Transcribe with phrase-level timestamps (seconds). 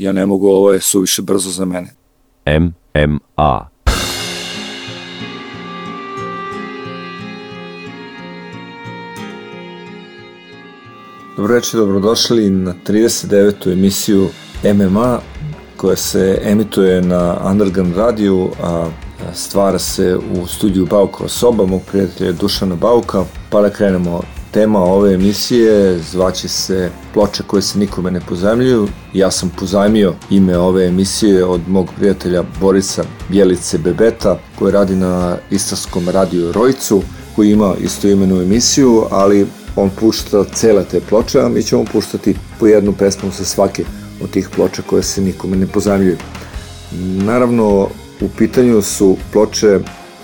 [0.00, 1.88] Ja ne mogu, ovo je suviše brzo za mene.
[2.46, 3.68] MMA.
[11.36, 13.72] Dobro večer, dobrodošli na 39.
[13.72, 14.28] emisiju
[14.74, 15.18] MMA
[15.76, 18.88] koja se emituje na Underground radiju, a
[19.34, 23.24] stvara se u studiju Baukova soba, mog prijatelja Dušana Bauka.
[23.50, 28.88] Pa da krenemo, tema ove emisije zvaće se Ploče koje se nikome ne pozajmljuju.
[29.12, 35.36] Ja sam pozajmio ime ove emisije od mog prijatelja Borisa Bjelice Bebeta koji radi na
[35.50, 37.02] Istarskom radiju Rojcu
[37.36, 42.34] koji ima isto imenu emisiju, ali on pušta cele te ploče, a mi ćemo puštati
[42.58, 43.84] po jednu pesmu sa svake
[44.22, 46.16] od tih ploča koje se nikome ne pozajmljuju.
[47.24, 47.88] Naravno,
[48.20, 49.78] u pitanju su ploče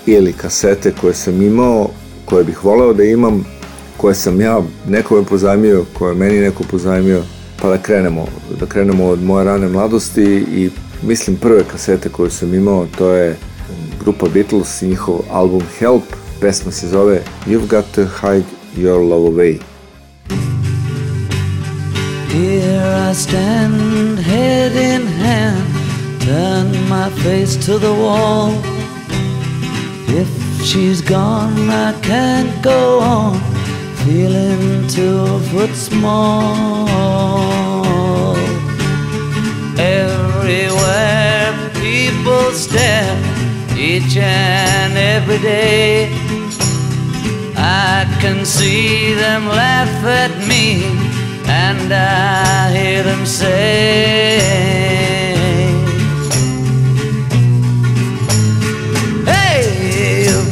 [0.06, 1.90] ili kasete koje sam imao,
[2.24, 3.44] koje bih voleo da imam,
[3.96, 7.22] koje sam ja nekome pozajmio, koje meni neko pozajmio,
[7.62, 8.26] pa da krenemo,
[8.60, 10.70] da krenemo od moje rane mladosti i
[11.02, 13.36] mislim prve kasete koje sam imao, to je
[14.00, 16.02] grupa Beatles i njihov album Help,
[16.40, 19.58] pesma se zove You've Got to Hide Your Love Away.
[22.28, 25.66] Here I stand, head in hand,
[26.20, 28.52] turn my face to the wall.
[30.08, 30.28] If
[30.62, 33.40] she's gone, I can't go on,
[34.06, 36.86] feeling two foot small.
[39.78, 43.18] Everywhere people stare,
[43.76, 46.10] each and every day.
[47.56, 50.84] I can see them laugh at me
[51.48, 54.76] and I hear them say,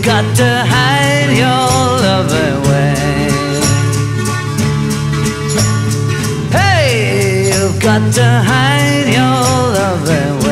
[0.03, 1.65] got to hide your
[2.07, 3.24] love away.
[7.99, 10.44] Got to hide your love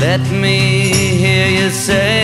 [0.00, 0.88] let me
[1.22, 2.19] hear you say.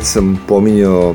[0.00, 1.14] Već sam pominjao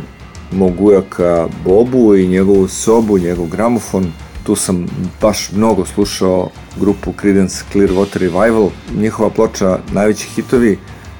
[0.52, 4.12] mog ujaka Bobu i njegovu sobu, njegov gramofon.
[4.44, 4.86] Tu sam
[5.22, 6.50] baš mnogo slušao
[6.80, 8.70] grupu Creedence Clearwater Revival.
[8.98, 10.78] Njihova ploča Najveći hitovi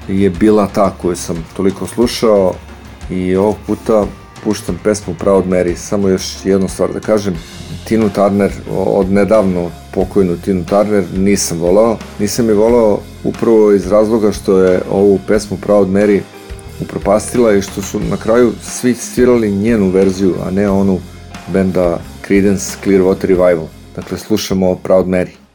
[0.08, 2.54] je bila ta koju sam toliko slušao
[3.10, 4.06] i ovog puta
[4.44, 5.76] puštam pesmu Proud Mary.
[5.76, 7.34] Samo još jednu stvar da kažem.
[7.88, 11.98] Tinu Turner, od nedavno pokojnu Tinu Turner, nisam volao.
[12.18, 16.20] Nisam je volao upravo iz razloga što je ovu pesmu Proud Mary
[16.80, 20.98] upropastila i što su na kraju svi svirali njenu verziju, a ne onu
[21.52, 23.66] benda Creedence Clearwater Revival.
[23.96, 25.45] Dakle, slušamo Proud Mary.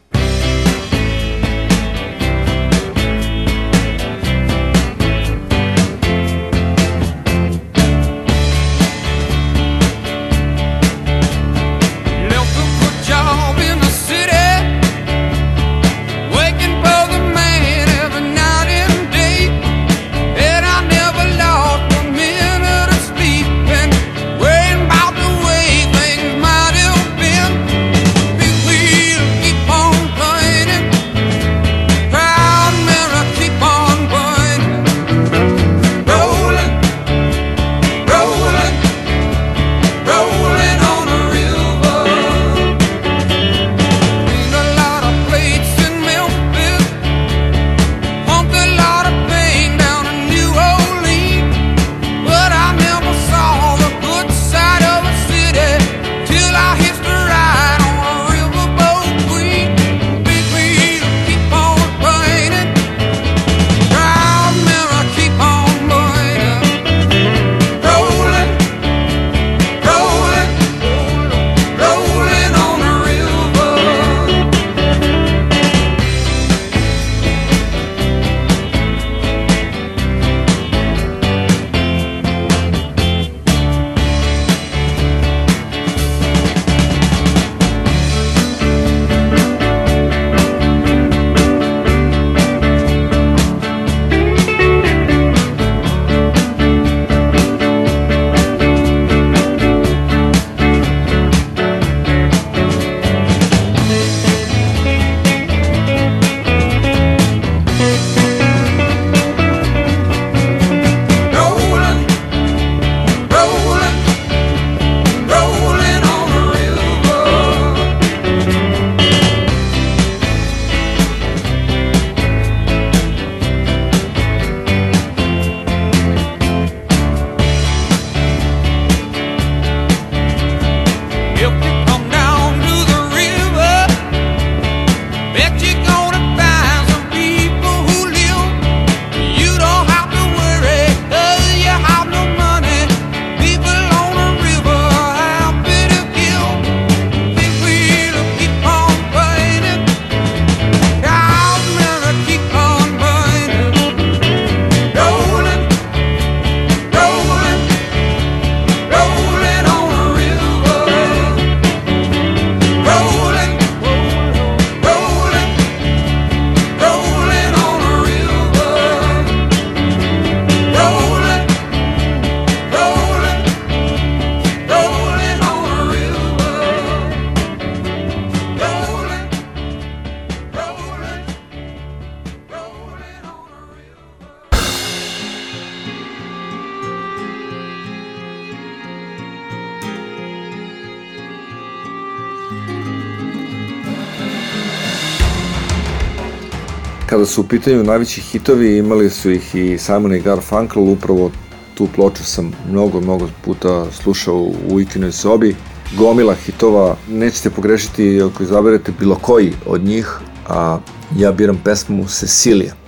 [197.21, 201.31] Kada su u pitanju najveći hitovi, imali su ih i Simon i Garfunkel, upravo
[201.75, 205.56] tu ploču sam mnogo, mnogo puta slušao u ikinoj sobi.
[205.97, 210.79] Gomila hitova, nećete pogrešiti ako izaberete bilo koji od njih, a
[211.18, 212.80] ja biram pesmu Cecilia.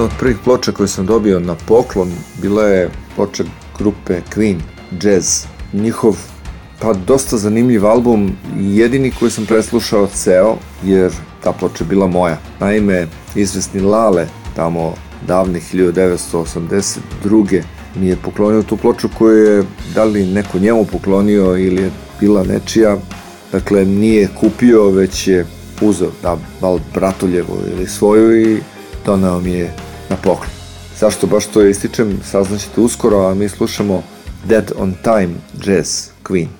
[0.00, 3.44] Jedna od prvih ploča koje sam dobio na poklon bila je ploča
[3.78, 4.56] grupe Queen,
[5.02, 5.44] Jazz.
[5.72, 6.16] Njihov
[6.78, 12.38] pa dosta zanimljiv album, jedini koji sam preslušao ceo, jer ta ploča bila moja.
[12.60, 14.26] Naime, izvesni Lale,
[14.56, 14.94] tamo
[15.26, 17.62] davnih 1982.
[17.96, 19.64] mi je poklonio tu ploču koju je
[19.94, 21.90] da li neko njemu poklonio ili je
[22.20, 22.96] bila nečija.
[23.52, 25.46] Dakle, nije kupio, već je
[25.80, 28.60] uzeo da, bal Bratuljevu ili svoju i
[29.06, 30.50] donao mi je na poklon.
[30.98, 34.02] Zašto baš to ističem, saznaćete uskoro, a mi slušamo
[34.44, 35.34] Dead on Time
[35.66, 36.59] Jazz Queen.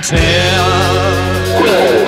[0.00, 2.03] can't tell.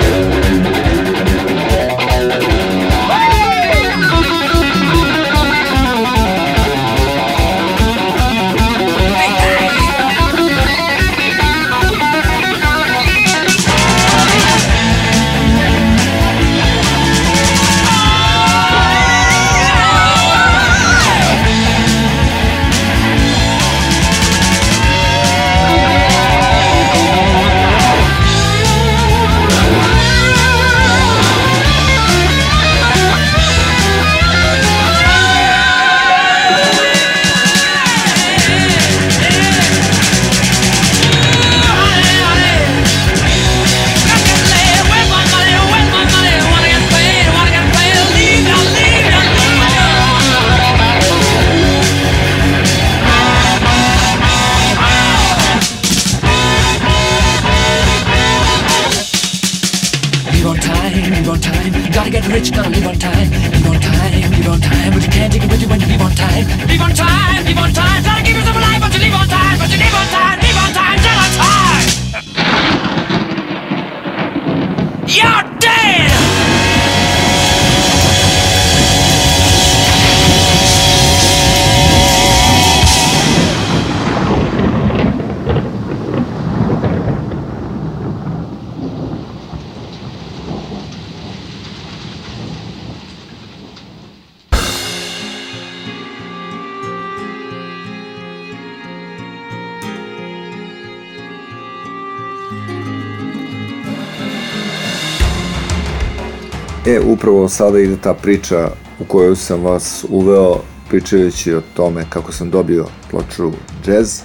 [107.27, 108.69] Upravo sada ide ta priča
[108.99, 110.55] u koju sam vas uveo
[110.89, 113.51] pričajući o tome kako sam dobio ploču
[113.87, 114.21] jazz.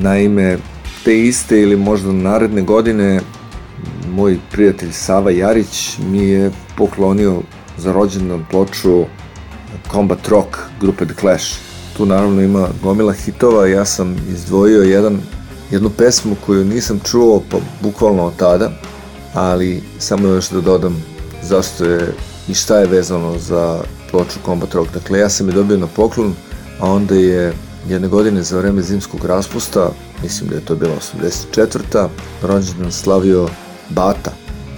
[0.00, 0.58] Naime,
[1.04, 3.20] te iste ili možda naredne godine
[4.08, 7.42] moj prijatelj Sava Jarić mi je poklonio
[7.78, 9.04] za rođendan ploču
[9.90, 11.58] Combat Rock grupe The Clash.
[11.96, 15.20] Tu naravno ima gomila hitova, ja sam izdvojio jedan,
[15.70, 18.70] jednu pesmu koju nisam čuo pa bukvalno od tada,
[19.34, 21.15] ali samo još da dodam
[21.46, 22.14] zašto je
[22.48, 24.92] i šta je vezano za ploču Combat Rock.
[24.94, 26.34] Dakle, ja sam je dobio na poklon,
[26.80, 27.52] a onda je
[27.88, 29.90] jedne godine za vreme zimskog raspusta,
[30.22, 32.08] mislim da je to bila 84.
[32.42, 33.48] rođendan slavio
[33.88, 34.32] Bata.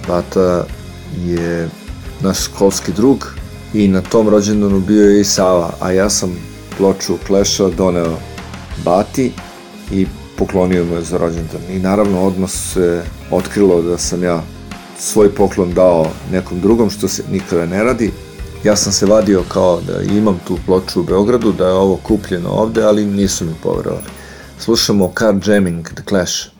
[0.07, 0.65] Bata
[1.25, 1.69] je
[2.21, 3.27] naš školski drug
[3.73, 6.37] i na tom rođendanu bio je i Sava, a ja sam
[6.77, 8.17] ploču Clash-a doneo
[8.85, 9.31] Bati
[9.91, 10.07] i
[10.37, 11.61] poklonio mu je za rođendan.
[11.69, 14.43] I naravno odmah se otkrilo da sam ja
[14.99, 18.11] svoj poklon dao nekom drugom, što se nikada ne radi.
[18.63, 22.49] Ja sam se vadio kao da imam tu ploču u Beogradu, da je ovo kupljeno
[22.49, 24.05] ovde, ali nisu mi poverovali.
[24.59, 26.58] Slušamo Car Jamming, The Clash.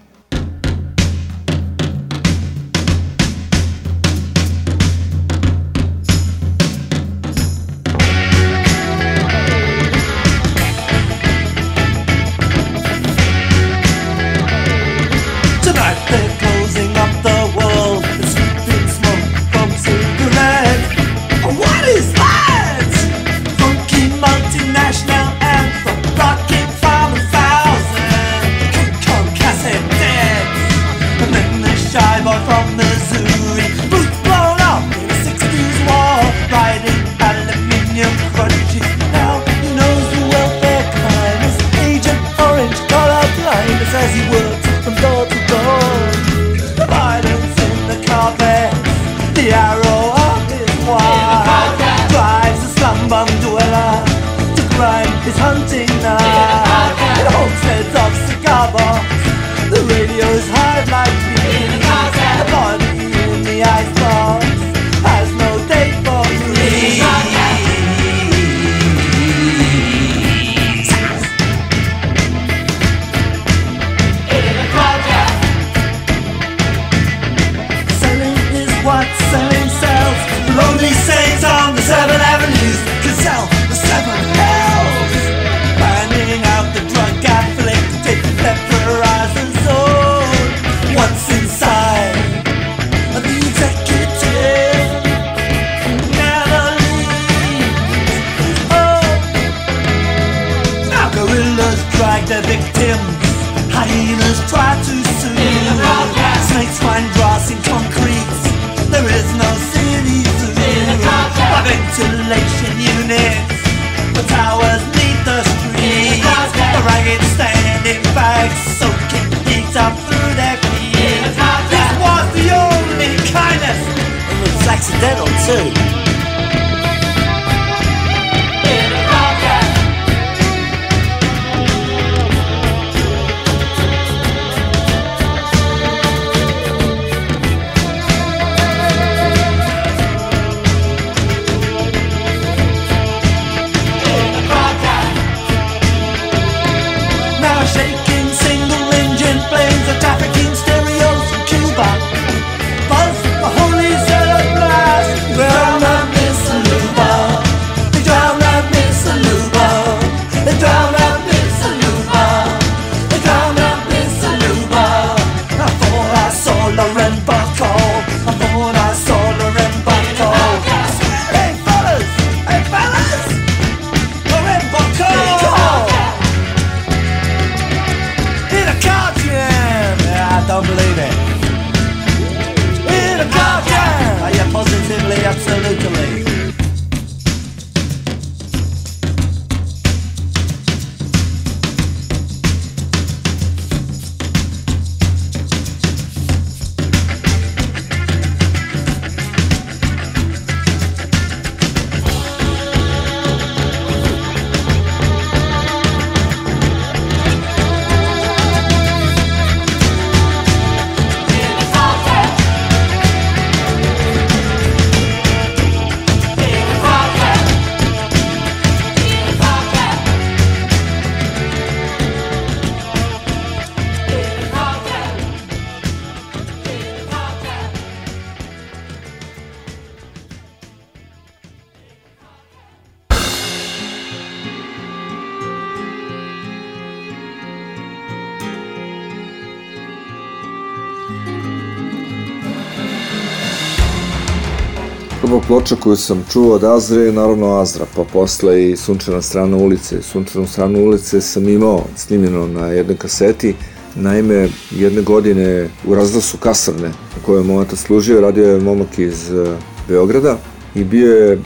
[245.50, 250.02] Ploča koju sam čuo od Azre je naravno Azra, pa posle i Sunčana strana ulice.
[250.02, 253.56] Sunčanu stranu ulice sam imao snimljeno na jednoj kaseti.
[253.96, 259.32] Naime, jedne godine u razlasu kasarne u kojoj je momata služio, radio je momak iz
[259.32, 259.58] eh,
[259.88, 260.38] Beograda
[260.76, 261.40] i bio je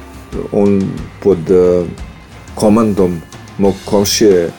[0.52, 0.84] on
[1.22, 1.86] pod eh,
[2.56, 3.22] komandom
[3.58, 4.52] mog komšije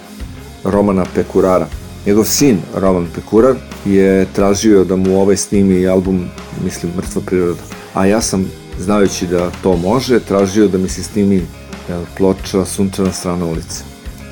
[0.65, 1.67] Romana Pekurara.
[2.07, 6.25] Njegov sin, Roman Pekurar, je tražio da mu ovaj snimi album,
[6.65, 7.63] mislim, Mrtva priroda.
[7.95, 11.43] A ja sam, znajući da to može, tražio da mi se snimi
[12.17, 13.83] ploča Sunčana strana ulice.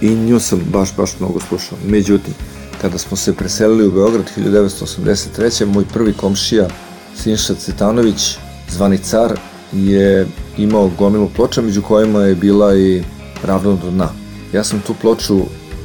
[0.00, 1.78] I nju sam baš, baš mnogo slušao.
[1.86, 2.34] Međutim,
[2.80, 5.66] kada smo se preselili u Beograd 1983.
[5.66, 6.68] moj prvi komšija,
[7.16, 8.36] Sinša Cetanović,
[8.70, 9.38] zvani car,
[9.72, 10.26] je
[10.58, 13.02] imao gomilu ploča, među kojima je bila i
[13.42, 14.08] Ravno do dna.
[14.52, 15.40] Ja sam tu ploču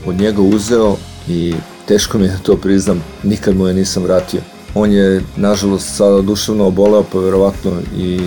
[0.06, 0.96] od njega uzeo
[1.28, 1.54] i
[1.88, 4.42] teško mi je da to priznam, nikad mu je nisam vratio.
[4.76, 8.20] On je, nažalost, sada duševno oboleo, pa verovatno i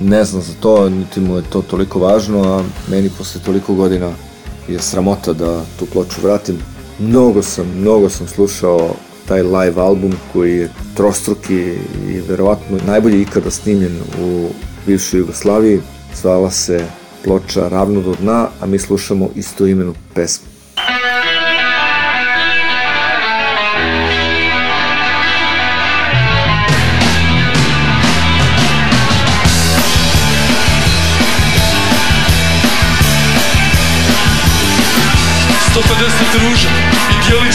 [0.00, 4.12] ne znam za to, niti mu je to toliko važno, a meni posle toliko godina
[4.68, 6.58] je sramota da tu ploču vratim.
[6.98, 8.94] Mnogo sam, mnogo sam slušao
[9.28, 11.74] taj live album koji je trostruki
[12.08, 14.48] i verovatno najbolje ikada snimljen u
[14.86, 15.80] bivšoj Jugoslaviji.
[16.20, 16.84] Zvala se
[17.24, 20.49] ploča Ravno do dna, a mi slušamo isto imenu pesmu.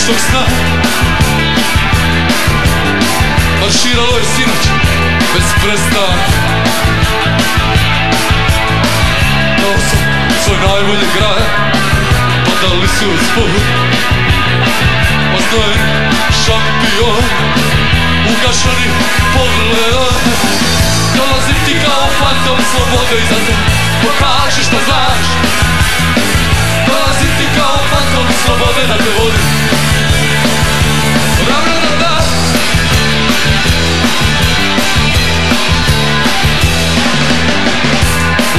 [0.06, 0.44] Djeličnog sna.
[3.62, 4.66] Marširalo je sinoć
[5.34, 6.26] bez prestana
[9.58, 10.00] Dao sam
[10.44, 11.44] svoj najbolji graj
[12.46, 13.52] Padali su u spod
[15.38, 15.80] Ostajem
[16.46, 17.24] šampion
[18.32, 18.90] Ugašani
[19.34, 19.96] pogled
[21.16, 23.54] Dolazim ti kao fantom slobode i zato
[24.04, 25.65] Pokaži šta znaš
[28.44, 29.46] slobode da te vodim
[31.50, 32.16] Ravno da da.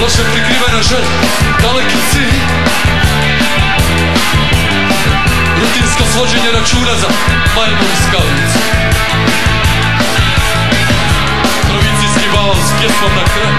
[0.02, 1.12] Loše prikrivena želja,
[1.62, 2.40] daleki cilj.
[5.60, 7.08] Rutinsko svođenje računa za
[7.56, 8.58] majmunska lica
[11.68, 13.58] Provincijski bal s pjesmom na kraju.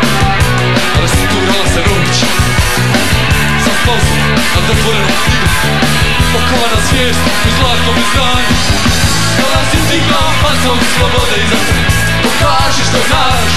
[1.01, 2.56] Rasturala se noć
[3.67, 4.19] Zaspao sam
[4.55, 5.49] nad otvorenom knjigom
[6.33, 8.53] Pokovana svijest u zlatnom izdanju
[9.39, 11.73] Dolazim ti kao fantom slobode i zato
[12.23, 13.53] Pokaži što znaš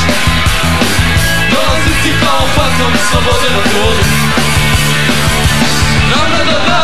[2.03, 4.05] ti kao fantom slobode na vodu
[6.11, 6.81] Da, da, da, da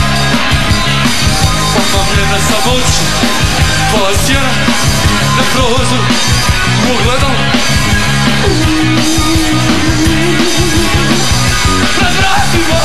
[0.00, 0.03] A
[2.50, 3.00] Pomamljena samoći
[3.90, 4.48] Tvoja sjena
[5.36, 6.02] na prozoru
[6.88, 7.34] U ogledalu
[11.98, 12.80] Pred vratima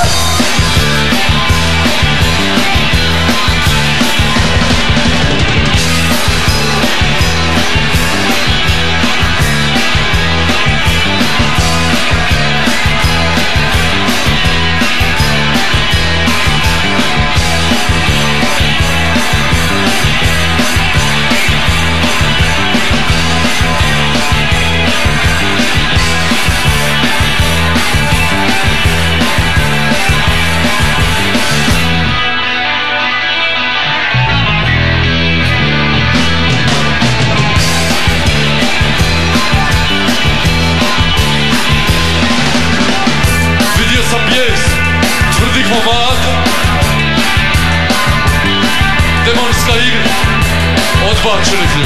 [51.52, 51.84] ljudi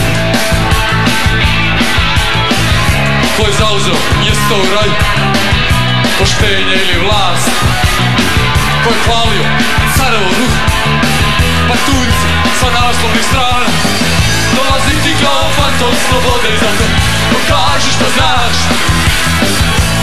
[3.38, 4.94] Ko je zauzeo mjesto u raju?
[6.20, 7.50] Poštenje ili vlast?
[8.84, 9.44] Ko je hvalio
[9.98, 10.54] carevo ruh?
[11.70, 12.28] Patunci
[12.60, 13.68] sa naslovnih strana.
[14.56, 16.86] Dolazi ti kao fantom slobode zato
[17.32, 18.58] Pokaži što znaš.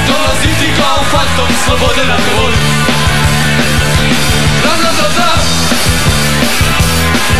[0.08, 2.16] Dolazi ti kao fantom slobode na
[4.64, 5.32] Ra ra ra ra Ra.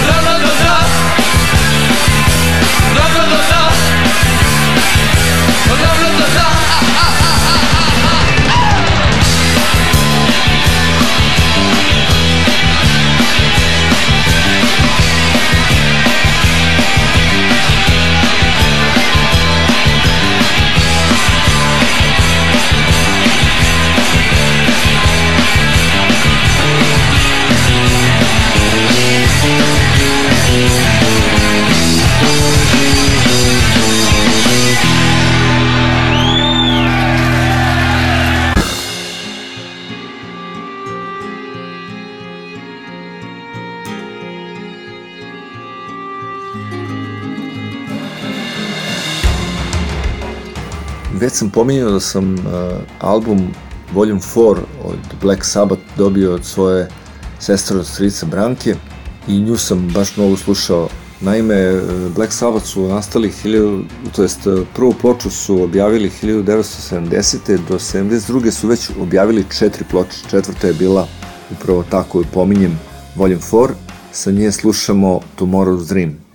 [0.07, 0.80] Ra ra ra Ra
[51.21, 52.41] Već sam pominjao da sam uh,
[53.01, 53.49] album
[53.93, 56.89] Volume 4 od Black Sabbath dobio od svoje
[57.39, 58.75] sestre od strica Branke
[59.29, 60.89] i nju sam baš mnogo slušao.
[61.21, 63.83] Naime, uh, Black Sabbath su nastali, 1000,
[64.17, 67.59] to jest uh, prvu ploču su objavili 1970.
[67.69, 68.51] do 72.
[68.51, 70.17] su već objavili četiri ploče.
[70.31, 71.07] Četvrta je bila
[71.51, 72.79] upravo tako pominjem
[73.17, 73.71] Volume 4.
[74.13, 76.30] Sa nje slušamo Tomorrow's Dream.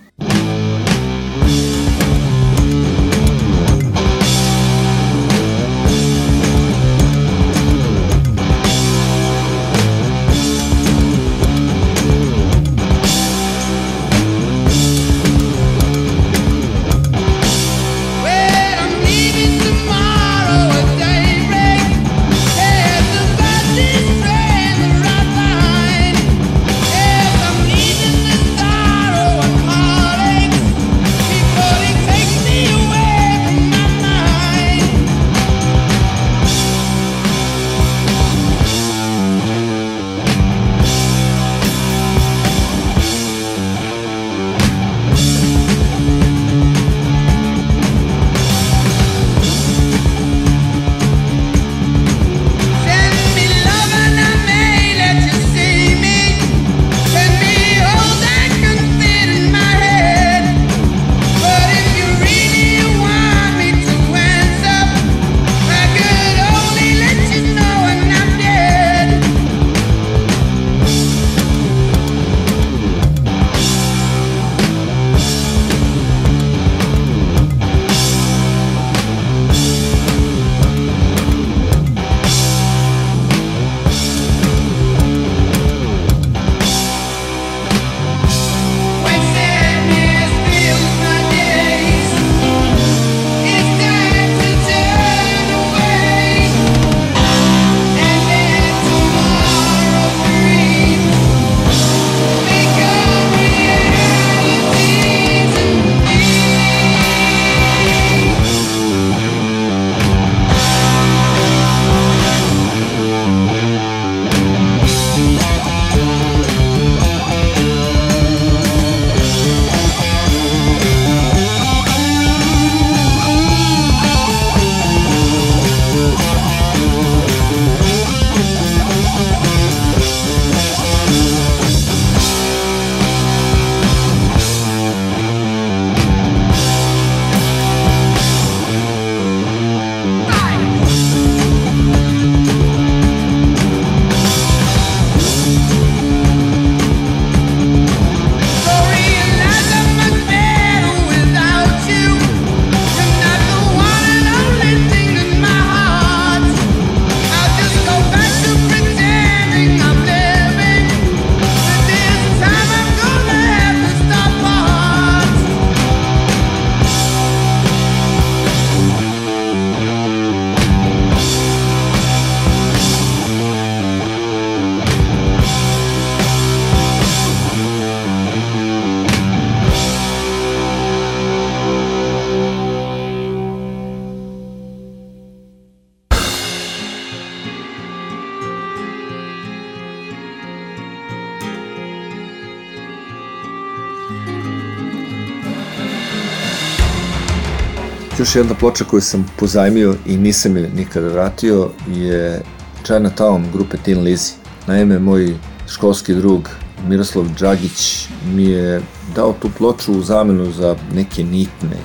[198.36, 202.42] Jedna ploča koju sam pozajmio i nisam je nikada vratio je
[202.84, 204.32] Chinatown grupe Tin Lizzy.
[204.66, 205.36] Naime, moj
[205.68, 206.48] školski drug
[206.88, 208.82] Miroslav Đagić mi je
[209.14, 211.76] dao tu ploču u zamenu za neke nitne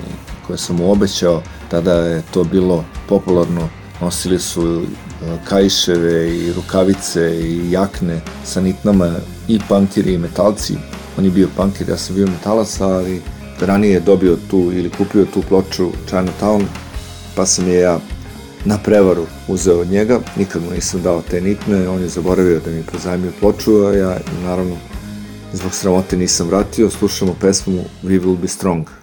[0.46, 1.42] koje sam mu obećao.
[1.70, 3.68] Tada je to bilo popularno.
[4.00, 4.86] Nosili su e,
[5.44, 9.12] kajševe i rukavice i jakne sa nitnama
[9.48, 10.74] i punkiri i metalci.
[11.18, 13.22] On je bio punkir, ja sam bio metalac, ali
[13.66, 16.62] ranije dobio tu ili kupio tu ploču Chinatown,
[17.36, 17.98] pa sam je ja
[18.64, 22.70] na prevaru uzeo od njega, nikad mu nisam dao te nitne, on je zaboravio da
[22.70, 24.76] mi pozajmio ploču, a ja naravno
[25.52, 29.01] zbog sramote nisam vratio, slušamo pesmu We Will Be Strong.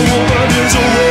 [0.00, 1.07] woman is a woman.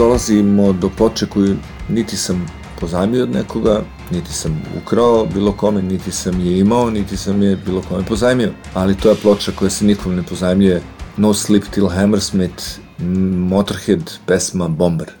[0.00, 1.56] Dolazimo do ploče koju
[1.88, 2.46] niti sam
[2.80, 7.56] pozajmio od nekoga, niti sam ukrao bilo kome, niti sam je imao, niti sam je
[7.56, 8.50] bilo kome pozajmio.
[8.74, 10.82] Ali to je ploča koja se nikom ne pozajmljuje.
[11.16, 12.64] No Sleep Till Hammersmith,
[13.50, 15.19] Motorhead, pesma Bomber.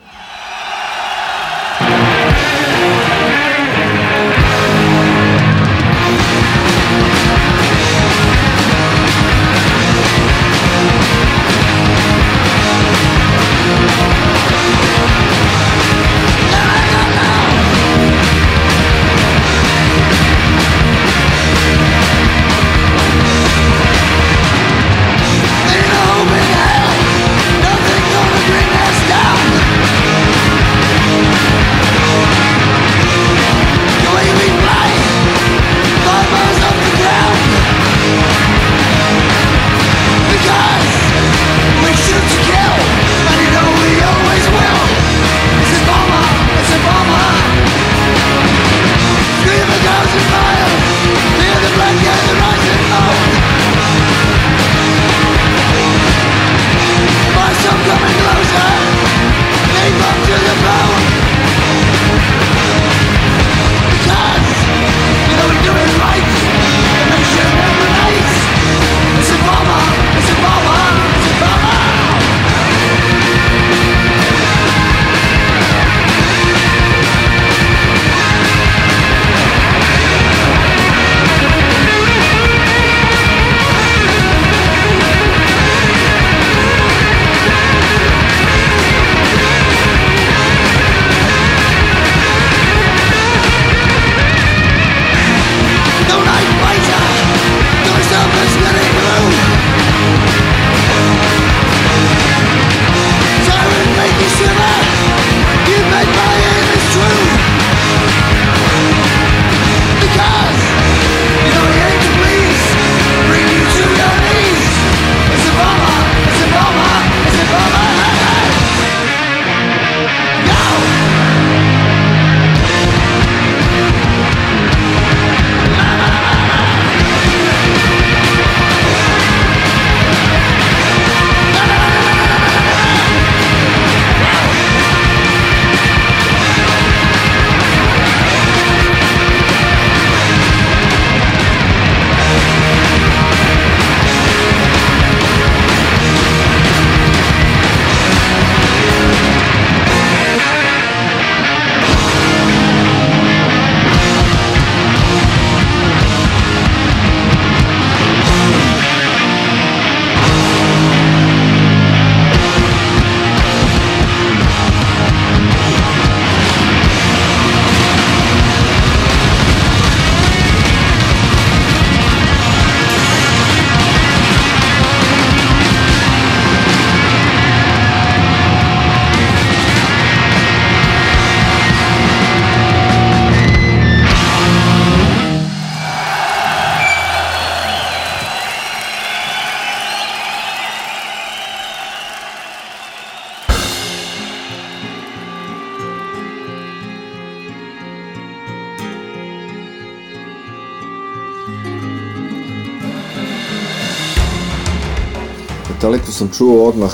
[206.20, 206.92] Sam čuo odmah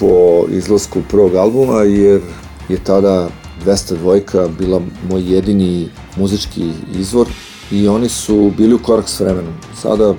[0.00, 2.20] po izlasku prvog albuma, jer
[2.68, 3.28] je tada
[3.64, 7.26] 202 bila moj jedini muzički izvor
[7.70, 9.54] i oni su bili u korak s vremenom.
[9.82, 10.14] Sada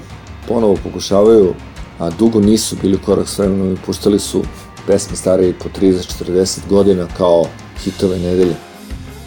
[0.48, 1.54] ponovo pokušavaju,
[2.00, 4.44] a dugo nisu bili korak s vremenom i puštali su
[4.88, 7.46] pesme starije po 30-40 godina kao
[7.84, 8.56] hitove nedelje.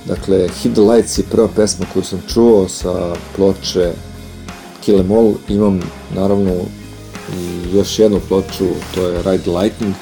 [0.06, 3.92] Dakle, Hit the Lights je prva pesma koju sam čuo sa ploče
[4.84, 5.34] Kill Em All.
[5.48, 5.80] Imam,
[6.14, 6.52] naravno,
[7.74, 9.94] još jednu ploču, to je Ride Lightning.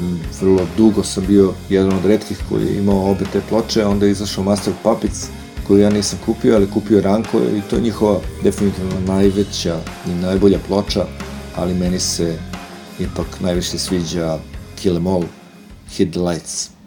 [0.00, 4.06] Mm, Vrlo dugo sam bio jedan od redkih koji je imao obe te ploče, onda
[4.06, 5.26] je izašao Master Puppets,
[5.66, 10.58] koju ja nisam kupio, ali kupio Ranko i to je njihova definitivno najveća i najbolja
[10.68, 11.06] ploča,
[11.56, 12.38] ali meni se
[12.98, 14.38] ipak najviše sviđa
[14.82, 15.24] Kill Em All,
[15.90, 16.81] Hit the Lights.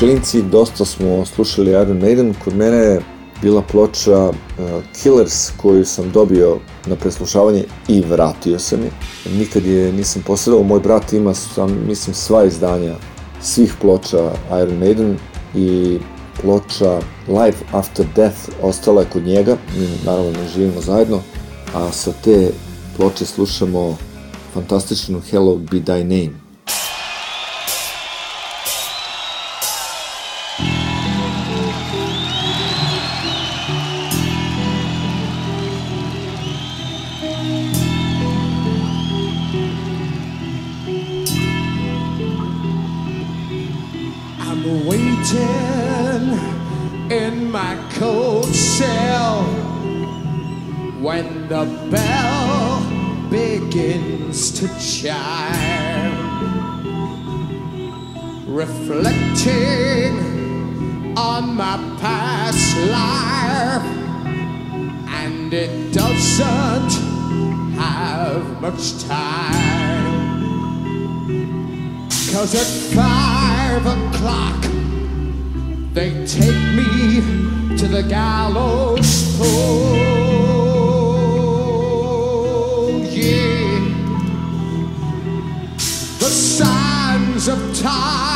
[0.00, 3.00] Klinci dosta smo slušali Iron Maiden, kod mene je
[3.42, 4.34] bila ploča uh,
[5.02, 8.90] Killers koju sam dobio na preslušavanje i vratio sam je.
[9.38, 12.94] Nikad je nisam posjedao, moj brat ima sam, mislim sva izdanja
[13.42, 14.32] svih ploča
[14.62, 15.16] Iron Maiden
[15.54, 15.98] i
[16.42, 21.20] ploča Live After Death ostala je kod njega, mi naravno ne živimo zajedno,
[21.74, 22.50] a sa te
[22.96, 23.96] ploče slušamo
[24.54, 26.49] fantastičnu Hello Be Thy Name.
[58.88, 60.16] Reflecting
[61.16, 63.84] on my past life,
[65.08, 66.92] and it doesn't
[67.76, 70.40] have much time.
[72.32, 74.62] Cause at five o'clock
[75.92, 79.96] they take me to the gallows pole.
[83.10, 83.80] Yeah.
[86.18, 88.29] The signs of time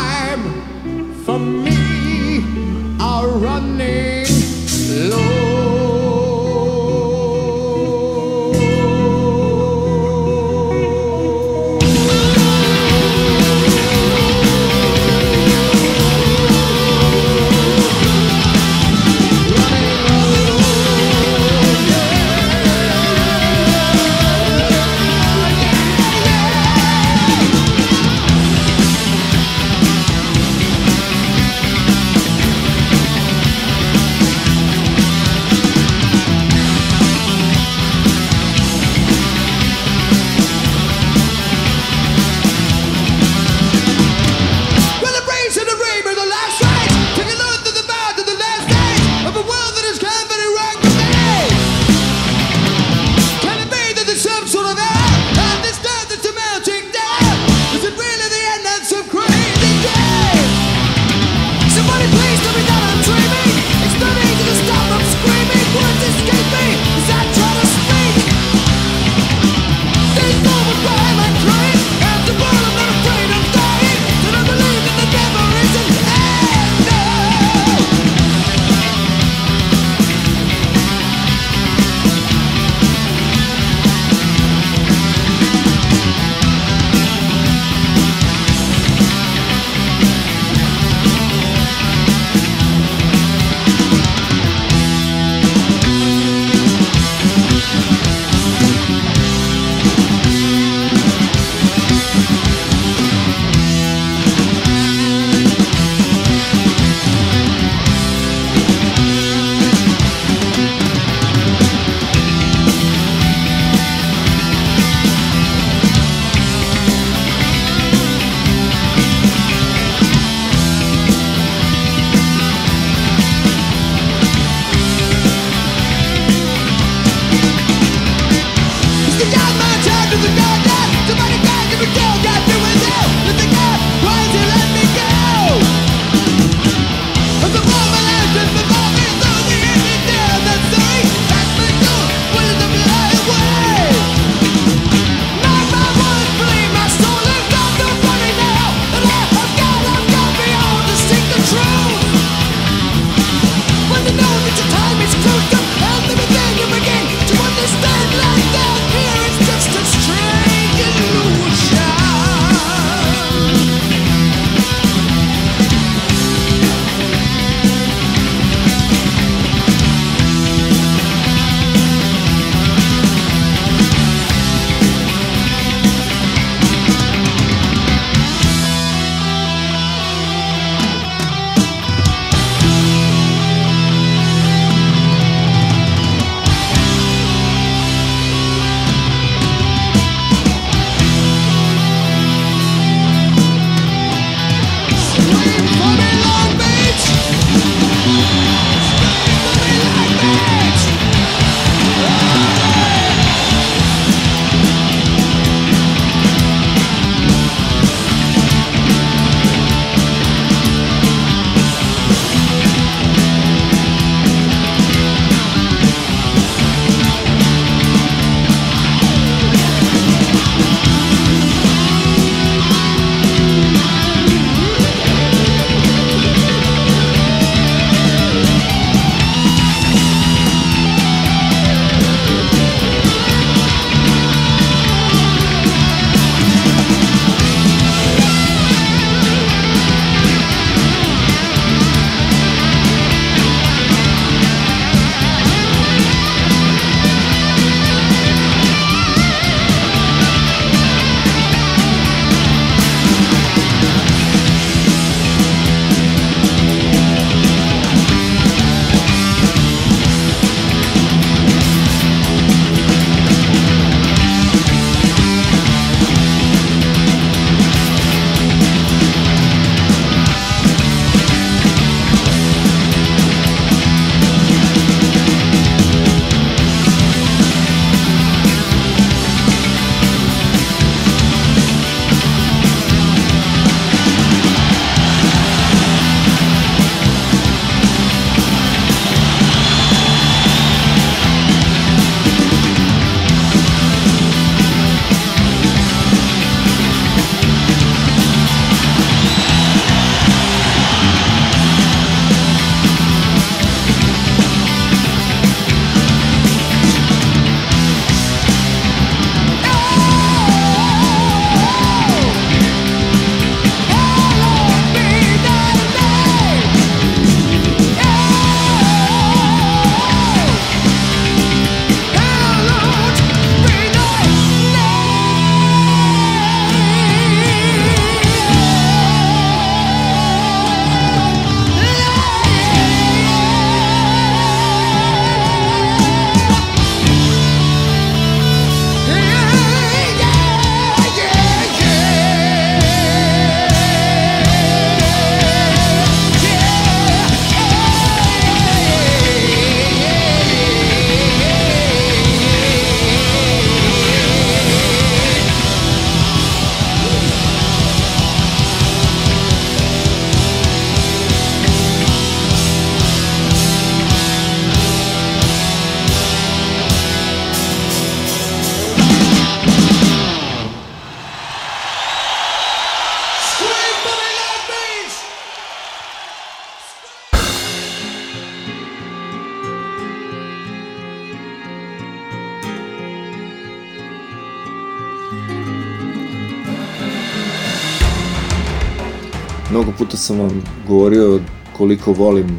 [391.97, 392.59] koliko volim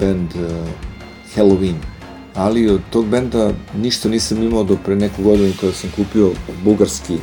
[0.00, 0.68] band uh,
[1.36, 1.76] Halloween,
[2.34, 6.30] ali od tog benda ništa nisam imao do pre neku godinu kada sam kupio
[6.64, 7.18] bugarski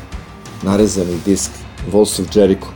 [0.64, 1.52] narezani disk
[1.92, 2.68] Walls of Jericho.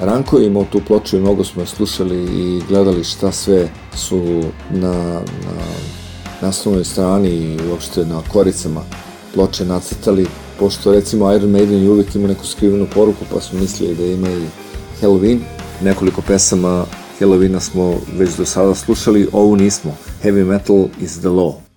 [0.00, 4.42] Ranko je imao tu ploču i mnogo smo je slušali i gledali šta sve su
[4.70, 5.22] na, na
[6.42, 8.80] naslovnoj strani i uopšte na koricama
[9.34, 10.26] ploče nacrtali,
[10.58, 14.30] pošto recimo Iron Maiden je uvijek ima neku skrivenu poruku, pa smo mislili da ima
[14.30, 14.46] i
[15.02, 15.38] Halloween.
[15.82, 16.84] Nekoliko pesama
[17.20, 19.96] Halloweena smo već do sada slušali, ovu nismo.
[20.22, 21.69] Heavy metal is the law.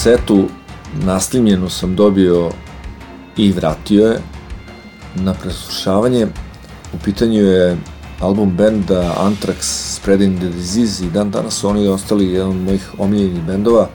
[0.00, 0.44] kasetu
[1.04, 2.50] naslimljenu sam dobio
[3.36, 4.20] i vratio je
[5.14, 6.26] na preslušavanje.
[6.94, 7.76] U pitanju je
[8.20, 9.62] album benda Anthrax
[9.96, 13.88] Spreading the Disease i dan danas su oni ostali jedan od mojih omiljenih bendova,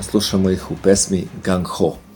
[0.00, 2.07] a slušamo ih u pesmi Gang Ho.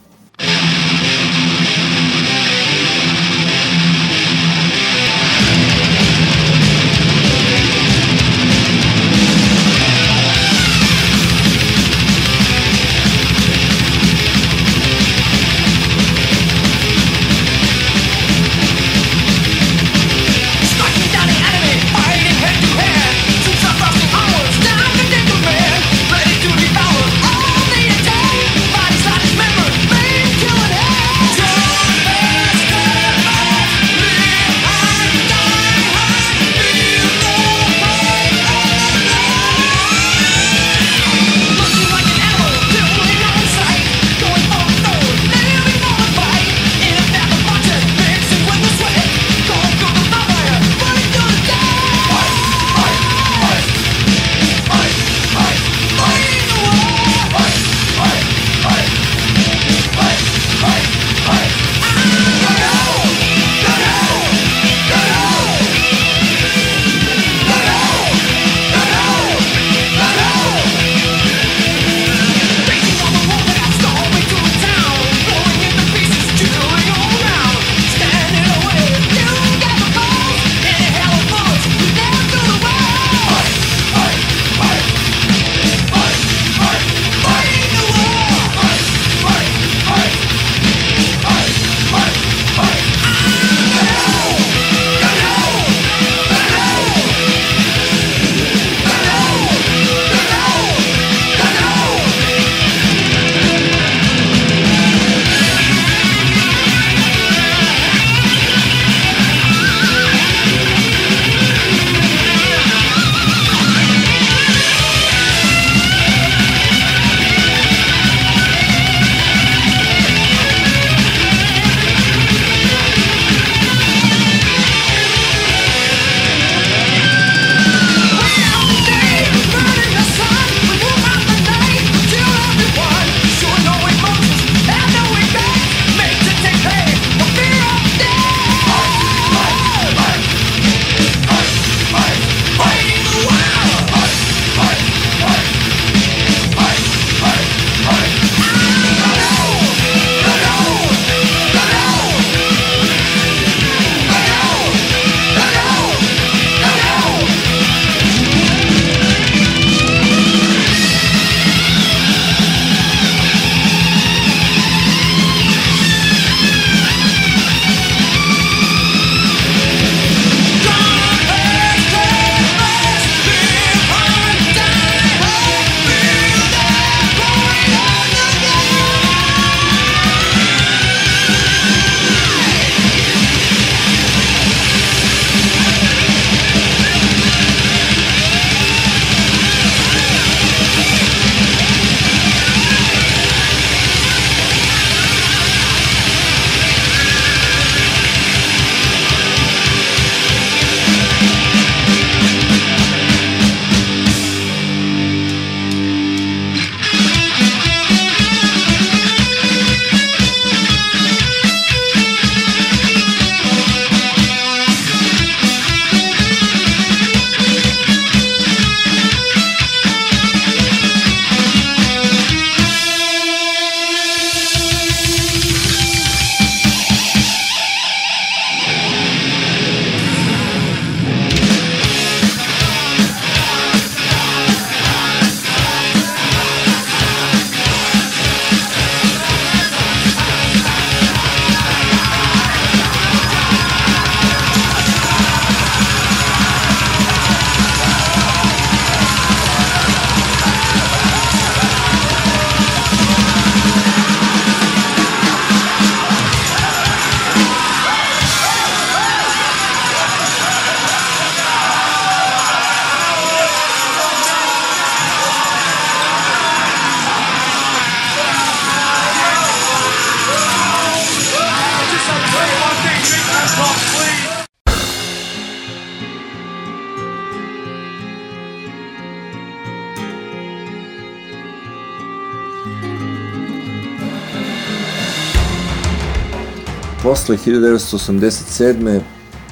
[287.22, 289.00] posle 1987.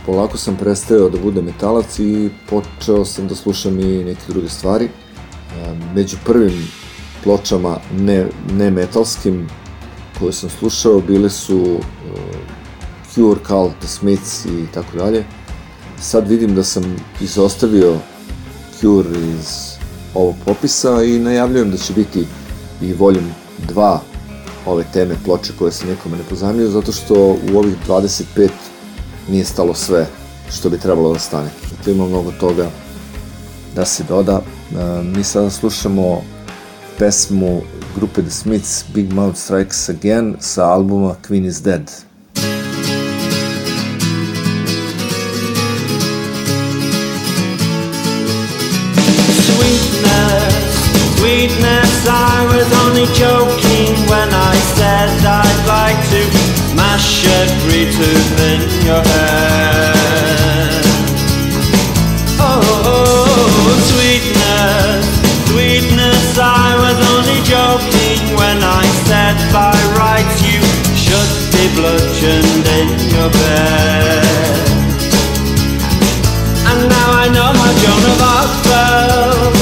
[0.06, 4.88] polako sam prestao da budem metalac i počeo sam da slušam i neke druge stvari.
[5.94, 6.68] Među prvim
[7.24, 9.48] pločama ne, ne metalskim
[10.18, 11.80] koje sam slušao bile su e,
[13.14, 15.24] Cure, Cult, The Smiths i tako dalje.
[16.00, 17.96] Sad vidim da sam izostavio
[18.80, 19.74] Cure iz
[20.14, 22.26] ovog popisa i najavljujem da će biti
[22.82, 23.34] i Volume
[23.74, 24.09] 2
[24.66, 27.14] ove teme ploče koje se nekome ne pozamio zato što
[27.52, 28.48] u ovih 25
[29.28, 30.06] nije stalo sve
[30.52, 31.50] što bi trebalo da stane.
[31.76, 32.70] Dakle, ima mnogo toga
[33.74, 34.40] da se doda.
[34.40, 36.22] E, mi sada slušamo
[36.98, 37.62] pesmu
[37.96, 41.90] grupe The Smiths Big Mouth Strikes Again sa albuma Queen is Dead.
[49.46, 50.54] Sweetness,
[51.18, 53.69] sweetness, I was only joking
[54.10, 56.22] when I said I'd like to
[56.74, 60.84] mash every tooth in your head.
[62.42, 65.06] Oh, sweetness,
[65.50, 70.60] sweetness, I was only joking when I said by rights you
[70.98, 74.66] should be bludgeoned in your bed.
[76.70, 79.59] And now I know how Joan of Arc felt.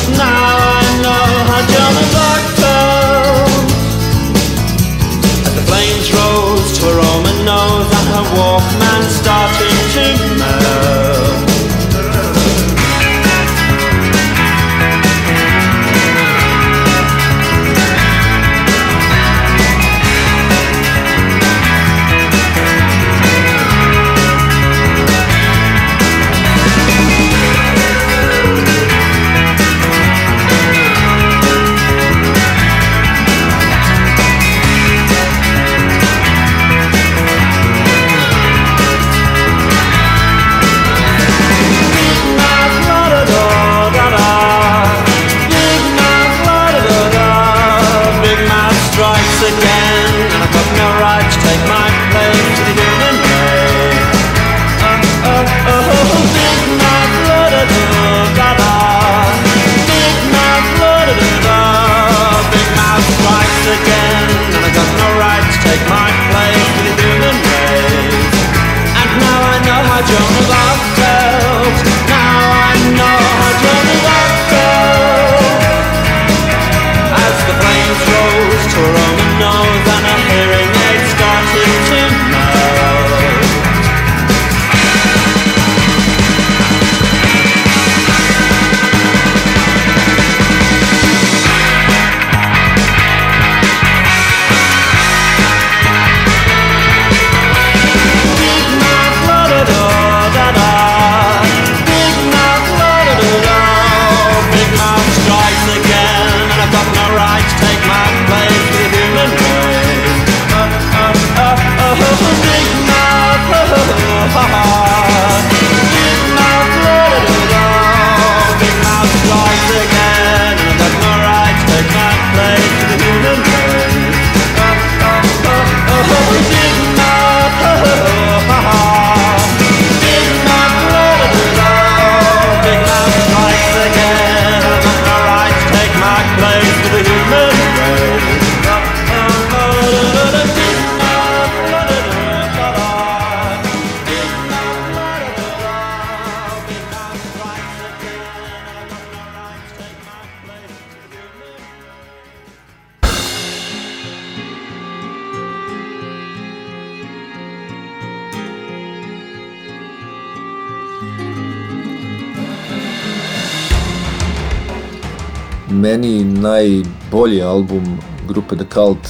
[167.42, 169.08] Album grupe The Cult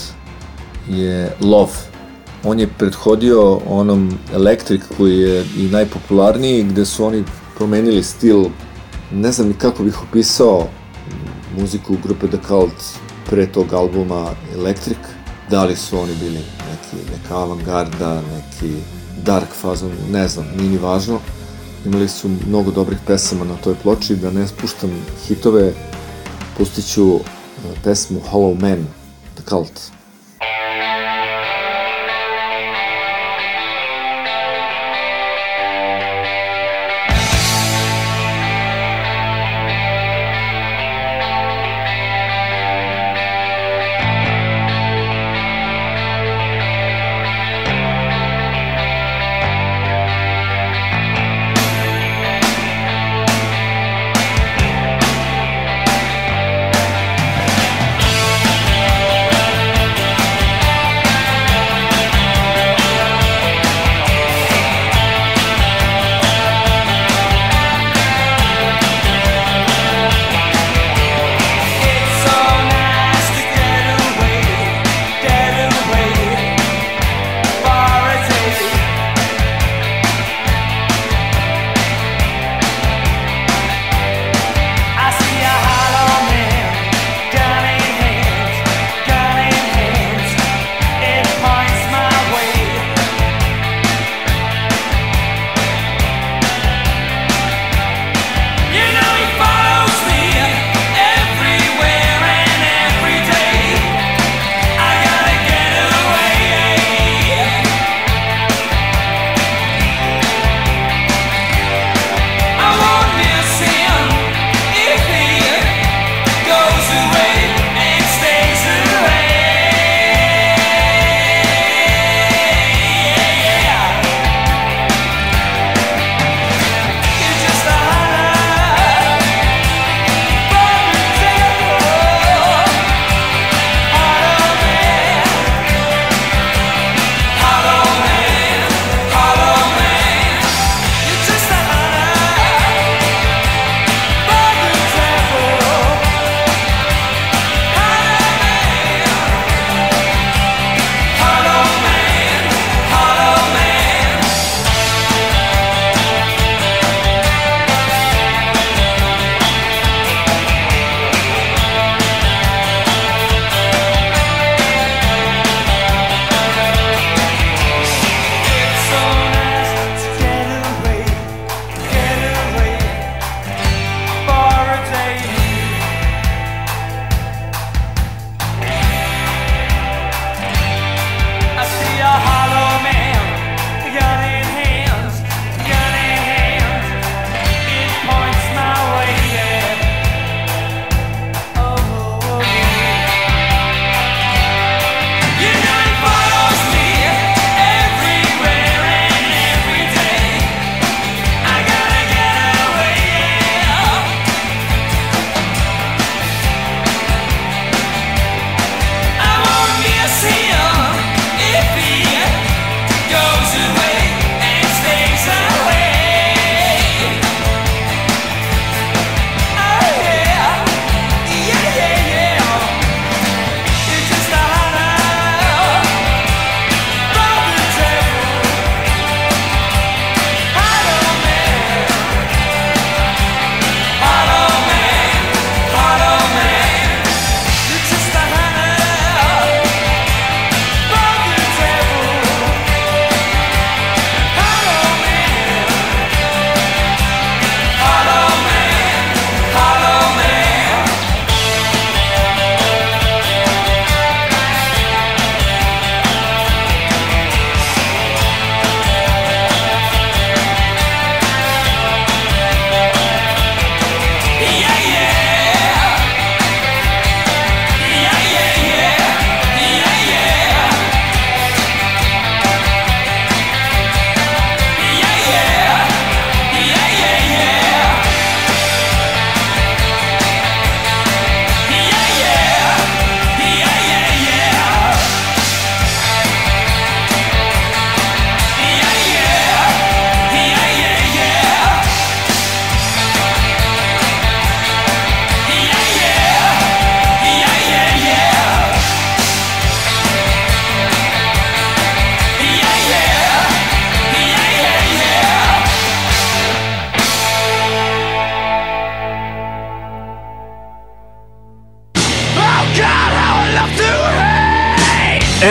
[0.89, 1.73] je Love.
[2.45, 7.25] On je prethodio onom Electric koji je i najpopularniji gde su oni
[7.57, 8.45] promenili stil
[9.13, 10.67] ne znam ni kako bih opisao
[11.61, 14.99] muziku grupe The Cult pre tog albuma Electric.
[15.51, 16.39] Da li su oni bili
[16.71, 18.75] neki, neka avangarda, neki
[19.25, 21.21] dark fazon, ne znam, nije ni važno.
[21.87, 24.91] Imali su mnogo dobrih pesama na toj ploči, da ne spuštam
[25.27, 25.73] hitove,
[26.59, 27.21] pustit ću
[27.79, 28.87] uh, pesmu Hollow Man,
[29.37, 29.98] The Cult.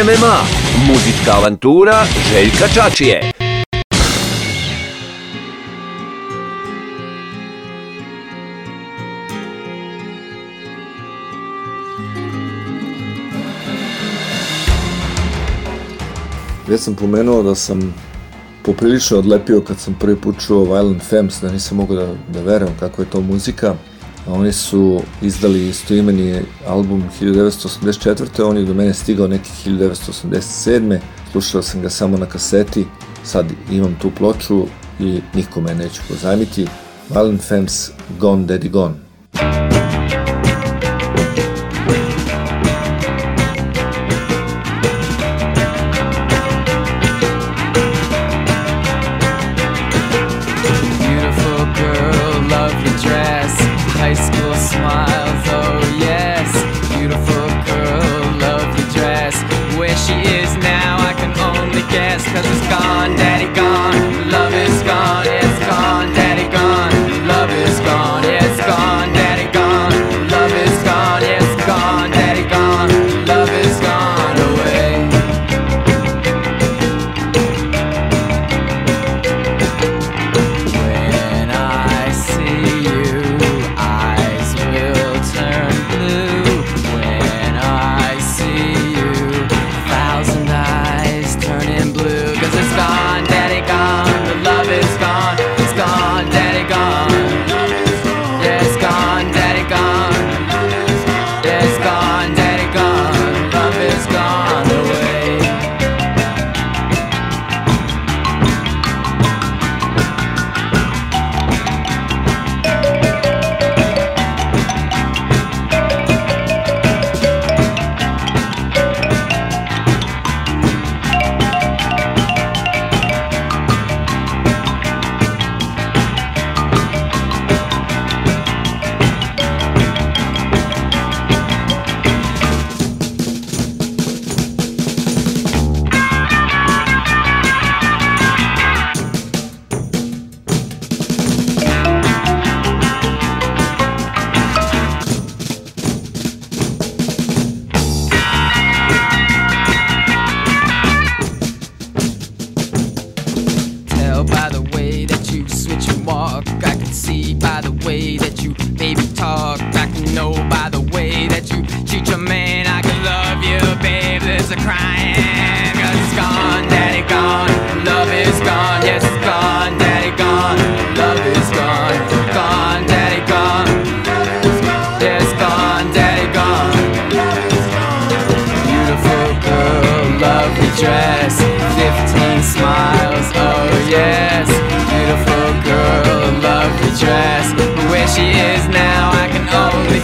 [0.08, 0.40] MMA,
[0.88, 3.32] muzička avantura Željka Čačije.
[16.68, 17.94] Već sam pomenuo da sam
[18.64, 22.76] poprilično odlepio kad sam prvi put čuo Violent Femmes, da nisam mogao da, da verujem
[22.80, 23.76] kako je to muzika.
[24.30, 28.44] Oni su izdali istoimeni album 1984.
[28.44, 31.00] On je do mene stigao neki 1987.
[31.32, 32.86] Slušao sam ga samo na kaseti,
[33.24, 34.66] sad imam tu ploču
[35.00, 36.68] i nikome neću pozajmiti.
[37.10, 39.77] Violent Femmes, Gone Daddy Gone.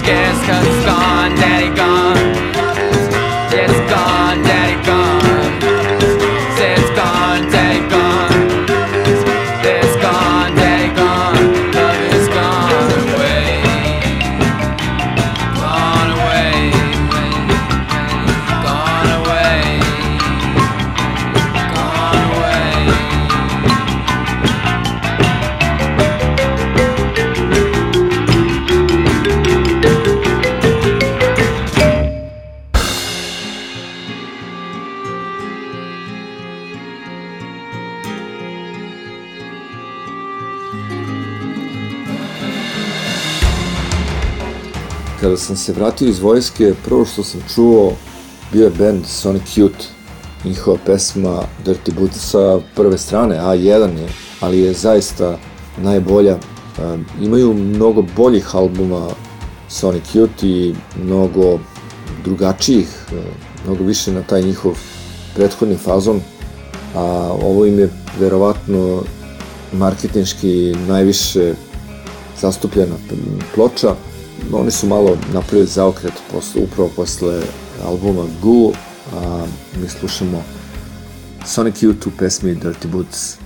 [0.03, 0.82] scarce cause
[45.43, 47.93] sam se vratio iz vojske, prvo što sam čuo
[48.51, 49.85] bio je band Sonic Youth.
[50.45, 54.07] Njihova pesma Dirty Boots sa prve strane, A1 je,
[54.39, 55.37] ali je zaista
[55.77, 56.37] najbolja.
[57.21, 59.07] Imaju mnogo boljih albuma
[59.69, 61.59] Sonic Youth i mnogo
[62.23, 63.15] drugačijih, e,
[63.65, 64.77] mnogo više na taj njihov
[65.35, 66.21] prethodni fazon,
[66.95, 67.03] a
[67.41, 67.89] ovo im je
[68.19, 69.03] verovatno
[69.73, 71.53] marketinški najviše
[72.41, 72.95] zastupljena
[73.55, 73.95] ploča.
[74.51, 77.41] Oni su malo napravili zaokret posle, upravo posle
[77.85, 78.71] albuma Goo,
[79.15, 79.45] a
[79.81, 80.43] mi slušamo
[81.45, 83.37] Sonic Youth u pesmi Dirty Boots.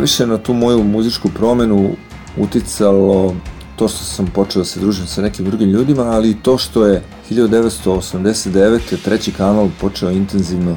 [0.00, 1.90] Najviše na tu moju muzičku promenu
[2.36, 3.34] uticalo
[3.76, 6.86] to što sam počeo da se družim sa nekim drugim ljudima, ali i to što
[6.86, 8.96] je 1989.
[9.04, 10.76] treći kanal počeo intenzivno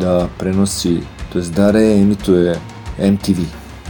[0.00, 1.00] da prenosi,
[1.32, 2.60] to jest da reemituje
[2.98, 3.40] MTV.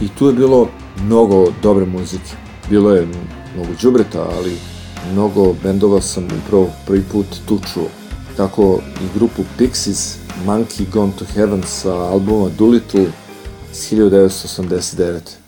[0.01, 0.69] I tu je bilo
[1.03, 2.31] mnogo dobre muzike.
[2.69, 3.07] Bilo je
[3.55, 4.57] mnogo đubreta, ali
[5.11, 7.87] mnogo bendova sam upravo prvi put tu čuo.
[8.37, 13.05] Tako i grupu Pixies, Monkey Gone to Heaven sa albuma Doolittle
[13.75, 15.44] 1989.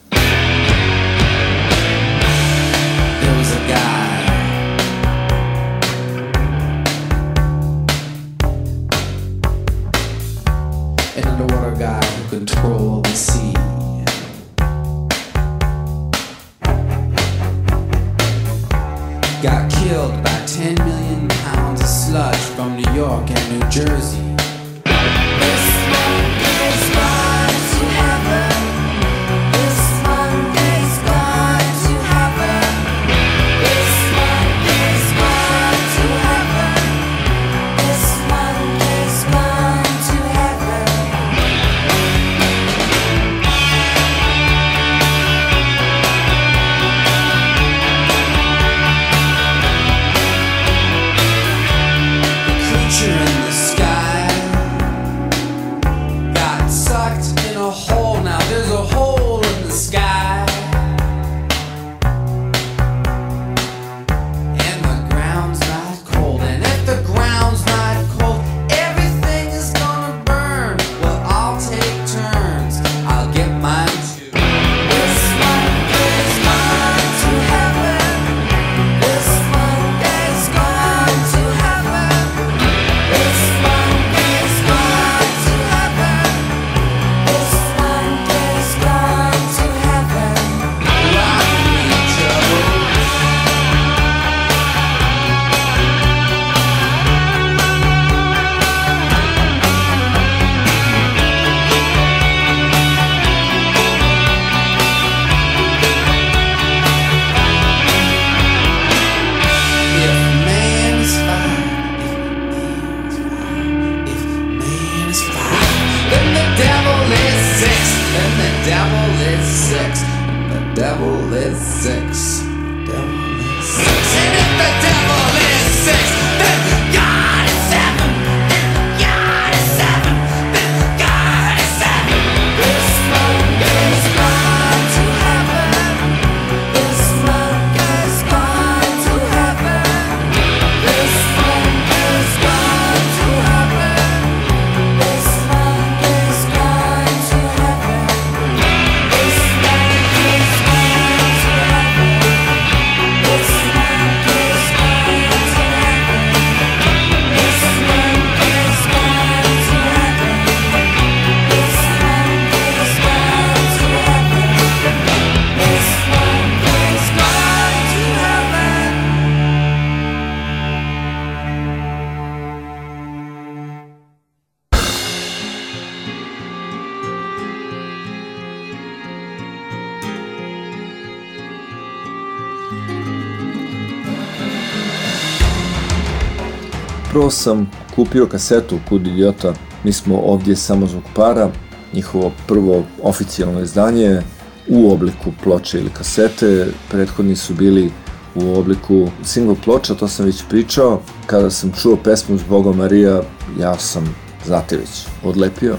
[187.38, 189.53] sam kupio kasetu Kud idiota,
[189.84, 191.49] mi smo ovdje samo zbog para,
[191.93, 194.22] njihovo prvo oficijalno izdanje
[194.68, 197.91] u obliku ploče ili kasete, prethodni su bili
[198.35, 201.01] u obliku single ploča, to sam već pričao.
[201.26, 203.22] Kada sam čuo pesmu Zboga Marija,
[203.59, 204.15] ja sam,
[204.45, 205.76] znate već, odlepio.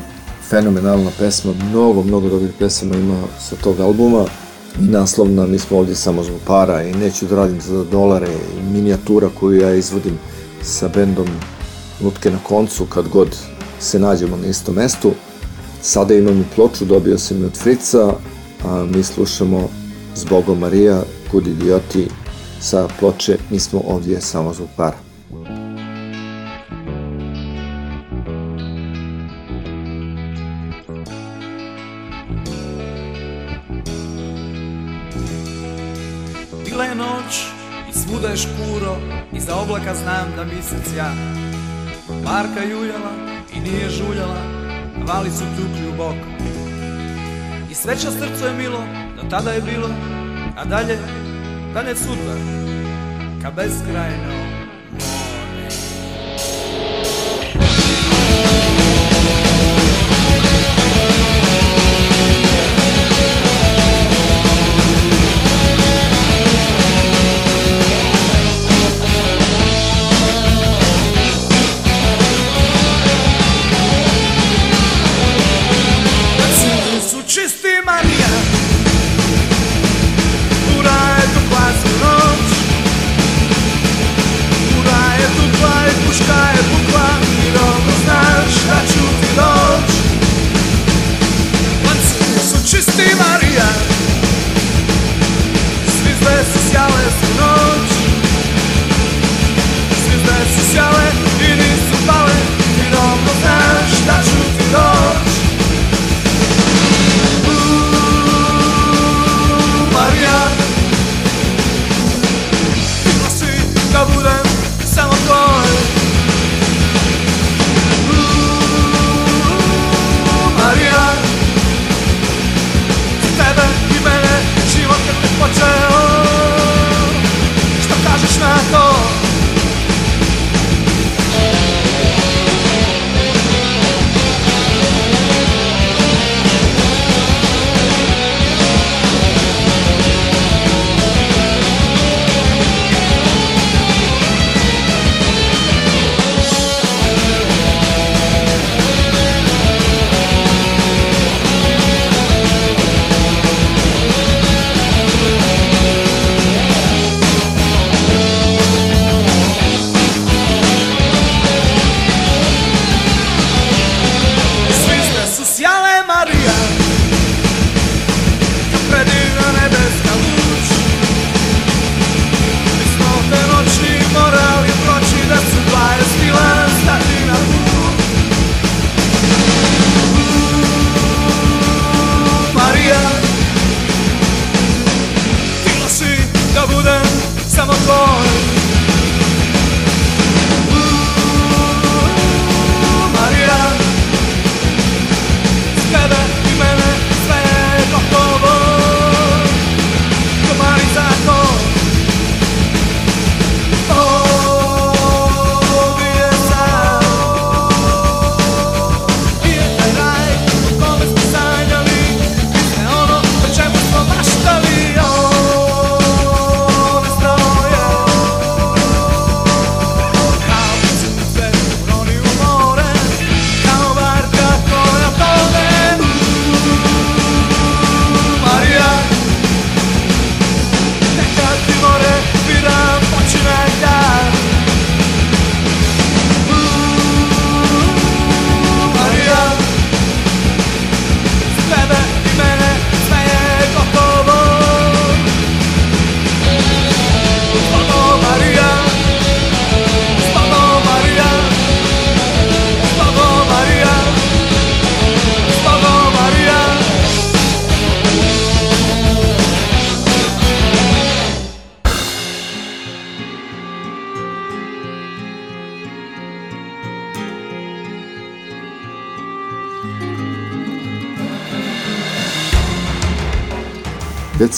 [0.49, 4.25] Fenomenalna pesma, mnogo, mnogo dobrih pesama ima sa tog albuma.
[4.81, 8.29] I naslovna, mi smo ovdje samo zbog para i neću da radim za dolare
[8.59, 10.19] i minijatura koju ja izvodim
[10.63, 11.29] sa bendom
[12.01, 13.37] Lutke na koncu kad god
[13.81, 15.13] se nađemo na istom mestu.
[15.83, 18.13] Sada imam i ploču, dobio sam je od Frica,
[18.65, 19.69] a mi slušamo
[20.15, 22.09] Zbogom Marija, Kud idioti,
[22.61, 25.08] sa ploče Mi smo ovdje samo zbog para.
[38.19, 38.97] Svuda je škuro
[39.33, 41.13] Iza oblaka znam da misec ja
[42.25, 43.13] Marka juljala
[43.55, 44.37] i nije žuljala
[45.07, 46.15] Vali su tukli u bok.
[47.71, 48.85] I sveća srcu je milo
[49.17, 49.89] Do tada je bilo
[50.57, 50.99] A dalje,
[51.75, 52.35] dalje sudba
[53.43, 54.38] Ka beskrajno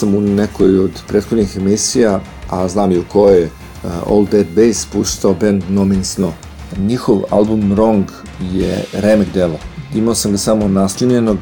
[0.01, 2.21] sam u nekoj od prethodnih emisija,
[2.51, 6.33] a znam i u kojoj, uh, All Dead Bass puštao band No Means No.
[6.79, 8.05] Njihov album Wrong
[8.53, 9.59] je remek delo.
[9.95, 11.39] Imao sam ga samo naslinjenog,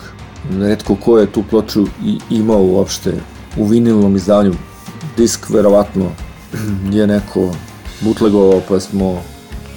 [0.59, 3.15] redko ko je tu ploču i imao uopšte
[3.57, 4.55] u vinilnom izdanju.
[5.17, 6.11] Disk verovatno
[6.97, 7.51] je neko
[8.01, 9.23] bootlegovao pa smo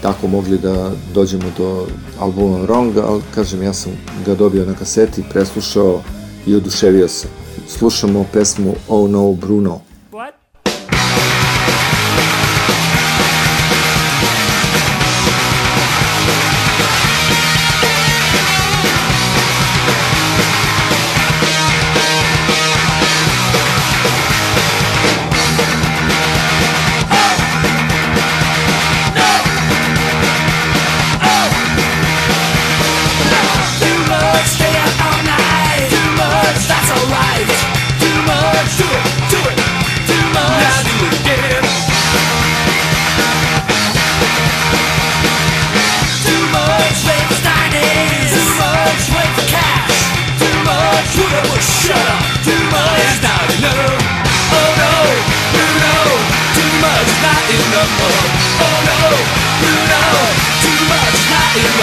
[0.01, 1.87] tako mogli da dođemo do
[2.19, 3.91] albuma Wrong, ali kažem ja sam
[4.25, 6.01] ga dobio na kaseti, preslušao
[6.45, 7.40] i oduševio se
[7.77, 9.90] slušamo pesmu Oh No Bruno.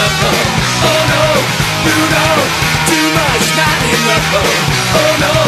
[0.08, 1.24] Oh no,
[1.84, 2.38] oh,
[2.88, 4.34] too much not enough.
[4.34, 5.47] Oh, oh no.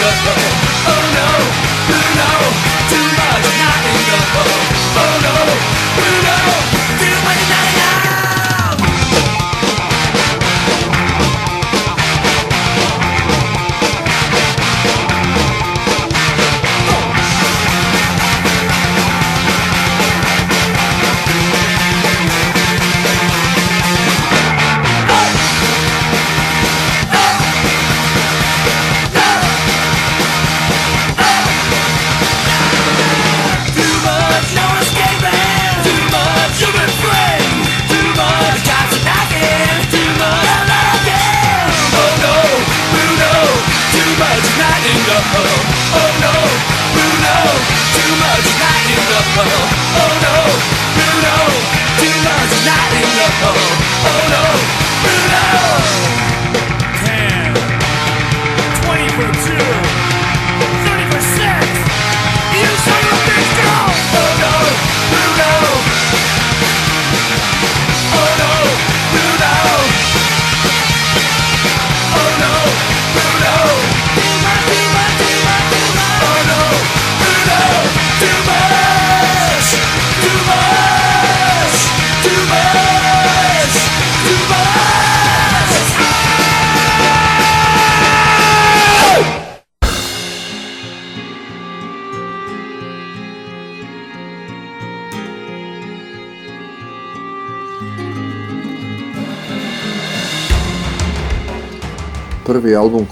[0.00, 0.29] Good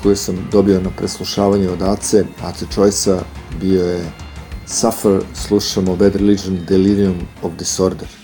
[0.02, 3.18] koji sam dobio na preslušavanje od Ace, Ace Choice-a,
[3.60, 4.12] bio je
[4.66, 8.17] Suffer, slušamo Bad Religion, Delirium of Disorder.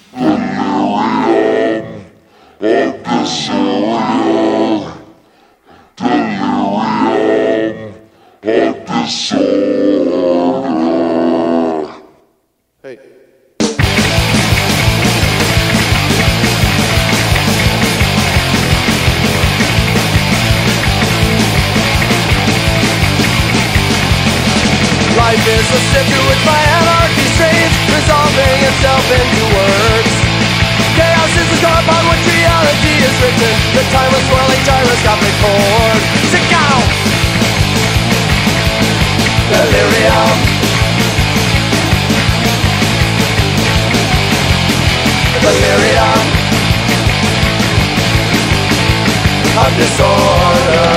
[49.64, 50.92] Of disorder.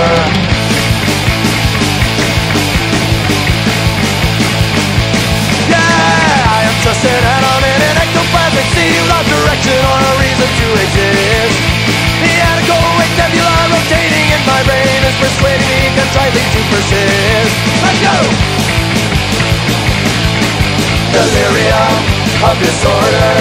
[5.71, 8.91] Yeah, I am just an atom in an ectoplasmic sea
[9.31, 11.55] direction or a reason to exist.
[12.27, 12.35] The
[13.71, 17.55] rotating in my brain is persuading me to persist.
[17.87, 18.15] Let's go!
[21.15, 21.93] Delirium
[22.43, 23.31] of disorder.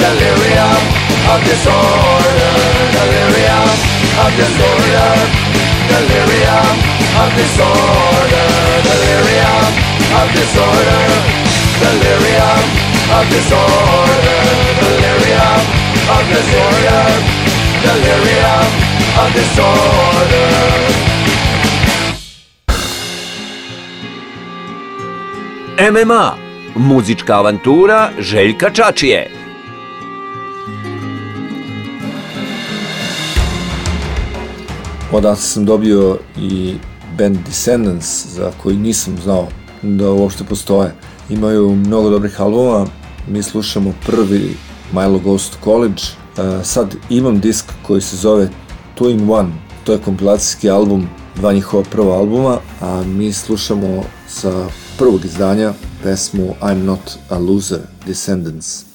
[0.00, 0.80] Delirium
[1.28, 2.52] of disorder.
[2.96, 5.10] Delirium of disorder.
[5.92, 6.76] Delirium
[7.22, 8.48] of disorder.
[8.88, 9.66] Delirium
[10.18, 11.04] of disorder.
[11.82, 12.64] Delirium
[13.16, 14.40] of disorder.
[14.80, 15.62] Delirium
[16.14, 17.04] of disorder.
[17.84, 18.66] Delirium
[19.22, 20.50] of disorder.
[25.92, 26.34] MMA,
[26.74, 29.45] muzička avantura Željka Čačije.
[35.16, 36.74] Odatle sam dobio i
[37.18, 39.48] band Descendants, za koji nisam znao
[39.82, 40.94] da uopšte postoje.
[41.30, 42.86] Imaju mnogo dobrih albuma,
[43.28, 44.56] mi slušamo prvi
[44.92, 46.02] Milo Goes to College.
[46.38, 48.50] E, sad imam disk koji se zove
[48.98, 49.48] Two in One,
[49.84, 54.66] to je kompilacijski album, dva njihova prva albuma, a mi slušamo sa
[54.98, 55.72] prvog izdanja
[56.02, 58.85] pesmu I'm Not a Loser, Descendants.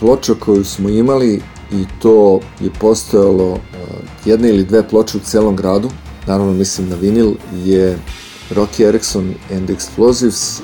[0.00, 1.42] Ploča koju smo imali
[1.72, 3.58] i to je postojalo uh,
[4.24, 5.90] jedna ili dve ploče u celom gradu,
[6.26, 7.32] naravno mislim na vinil,
[7.64, 7.98] je
[8.50, 10.60] Rocky Erickson and Explosives,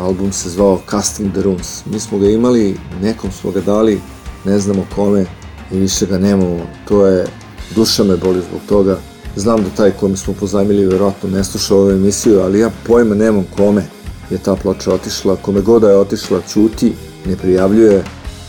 [0.00, 1.86] album se zvao Casting the Runes.
[1.86, 4.00] Mi smo ga imali, nekom smo ga dali,
[4.44, 5.26] ne znamo kome
[5.72, 6.66] i više ga nemamo.
[6.88, 7.26] To je,
[7.74, 8.98] duša me boli zbog toga.
[9.36, 13.44] Znam da taj kome smo pozajmili vjerojatno ne sluša ovu emisiju, ali ja pojma nemam
[13.56, 13.84] kome
[14.30, 15.36] je ta ploča otišla.
[15.36, 16.92] Kome god da je otišla, čuti,
[17.26, 18.04] ne prijavljuje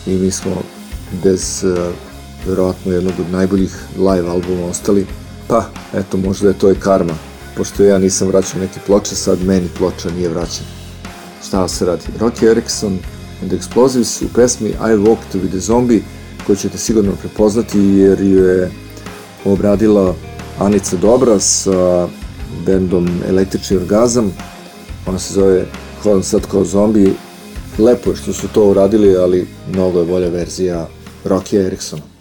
[0.06, 0.52] i mi smo
[1.24, 1.92] bez e,
[2.48, 5.06] verovatno jednog od najboljih live albuma ostali.
[5.48, 7.14] Pa, eto, možda je to je karma.
[7.58, 10.70] Pošto ja nisam vraćao neke ploče, sad meni ploča nije vraćena.
[11.48, 12.04] Šta se radi?
[12.20, 12.98] Rocky Erickson
[13.42, 16.02] and the Explosives u pesmi I Walked with a Zombie,
[16.46, 18.72] koju ćete sigurno prepoznati jer ju je
[19.46, 20.16] obradila
[20.60, 22.08] Anica Dobra sa
[22.66, 24.34] bendom Električni orgazam.
[25.06, 25.66] Ona se zove
[26.04, 27.14] Hodan sad kao zombi
[27.80, 30.88] Lepo je što su to uradili, ali mnogo je bolja verzija
[31.26, 32.13] Rocky Eriksona.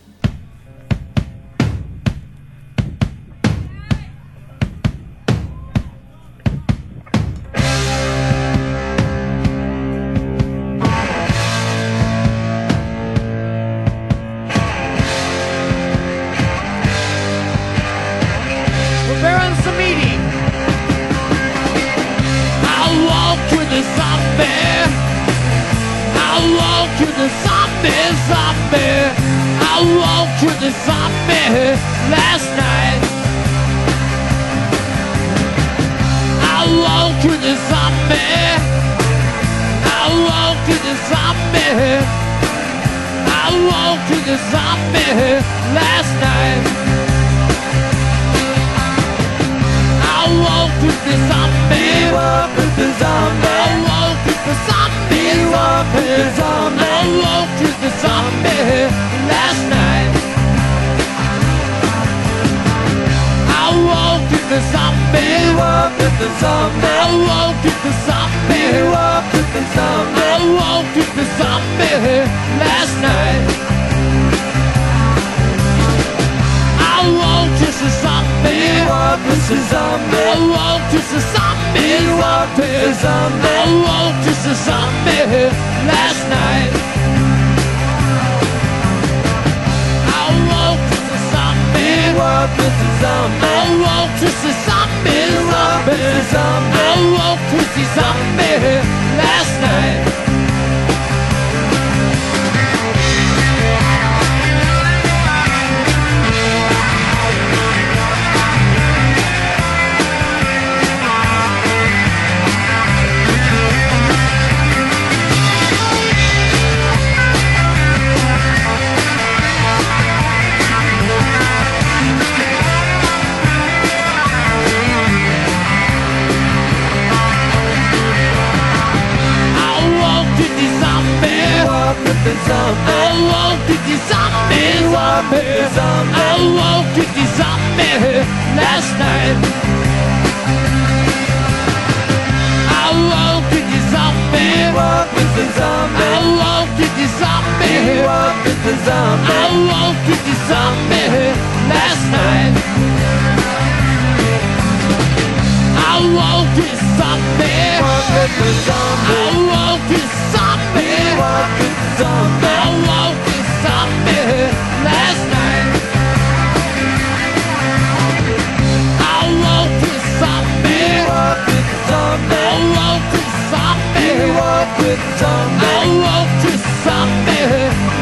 [174.94, 176.52] I woke to
[176.84, 177.48] something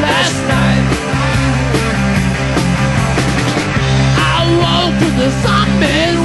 [0.03, 0.87] last night.
[4.19, 6.19] I woke to the zombie,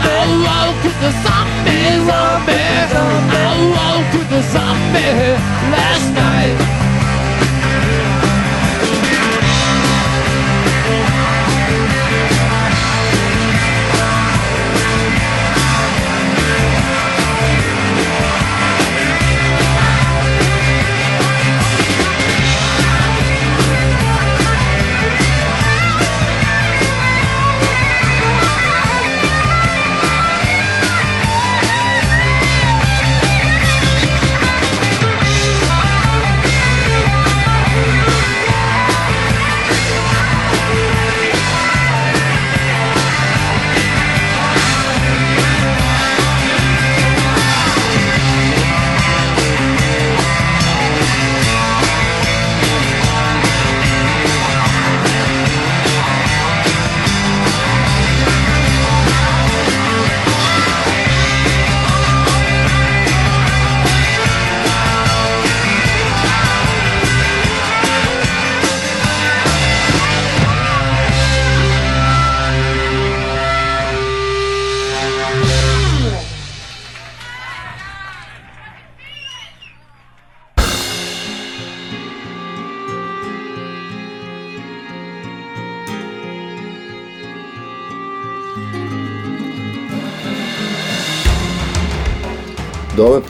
[0.00, 1.84] I woke to the zombie,
[3.36, 5.12] I woke to the zombie
[5.72, 6.23] last night.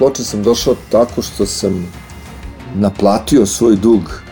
[0.04, 1.86] ploče sam došao tako što sam
[2.74, 4.22] naplatio svoj dug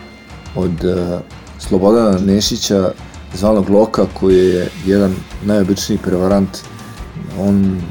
[0.55, 1.19] od uh,
[1.59, 2.91] Slobodana Nešića,
[3.33, 6.57] zvanog Loka, koji je jedan najobičniji prevarant.
[7.39, 7.81] On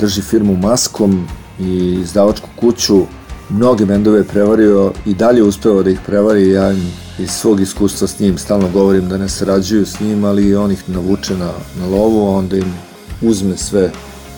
[0.00, 1.28] drži firmu Maskom
[1.60, 3.02] i izdavačku kuću.
[3.48, 6.50] Mnoge bendove je prevario i dalje uspeva da ih prevari.
[6.50, 10.56] Ja im iz svog iskustva s njim stalno govorim da ne sarađuju s njim, ali
[10.56, 12.74] on ih navuče na, na lovu, onda im
[13.22, 13.90] uzme sve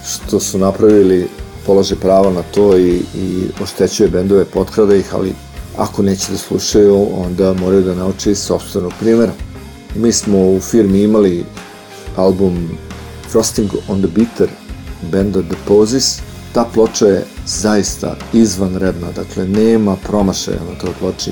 [0.05, 1.29] što su napravili
[1.71, 5.33] polaže pravo na to i, i oštećuje bendove, potkrada ih, ali
[5.77, 9.33] ako neće da slušaju, onda moraju da nauče iz sobstvenog primjera.
[9.95, 11.45] Mi smo u firmi imali
[12.17, 12.69] album
[13.29, 14.49] Frosting on the Bitter
[15.13, 16.19] benda The Poses.
[16.53, 21.31] Ta ploča je zaista izvanredna, dakle nema promašaja na toj ploči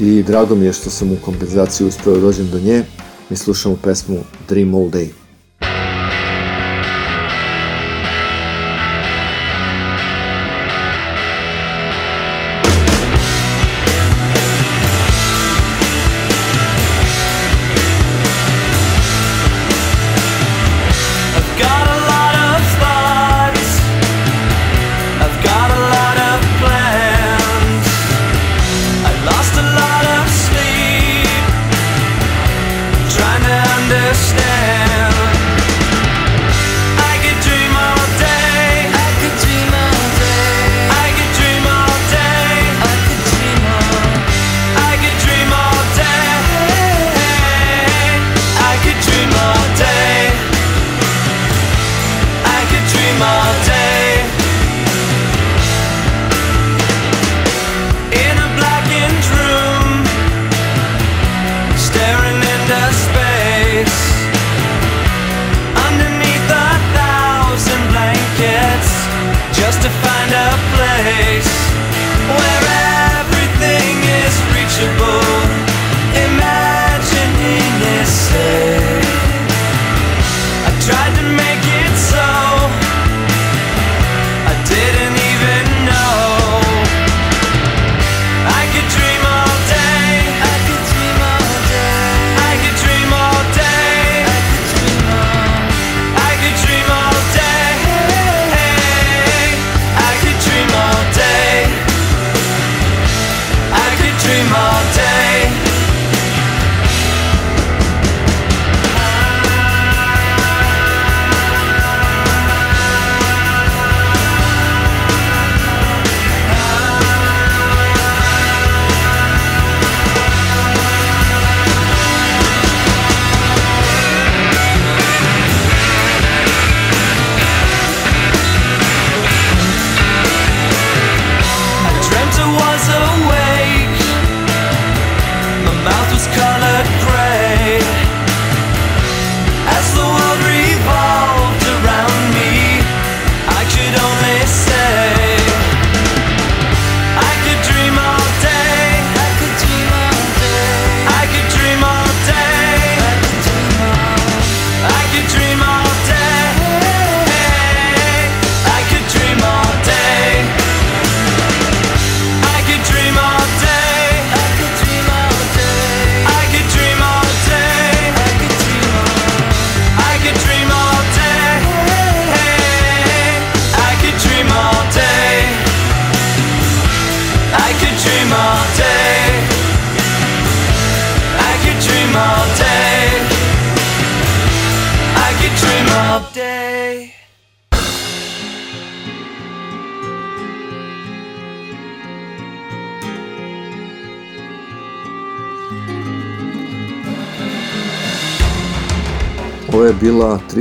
[0.00, 2.84] i drago mi je što sam u kompenzaciji uspeo da dođem do nje.
[3.30, 4.18] Mi slušamo pesmu
[4.48, 5.21] Dream All Day.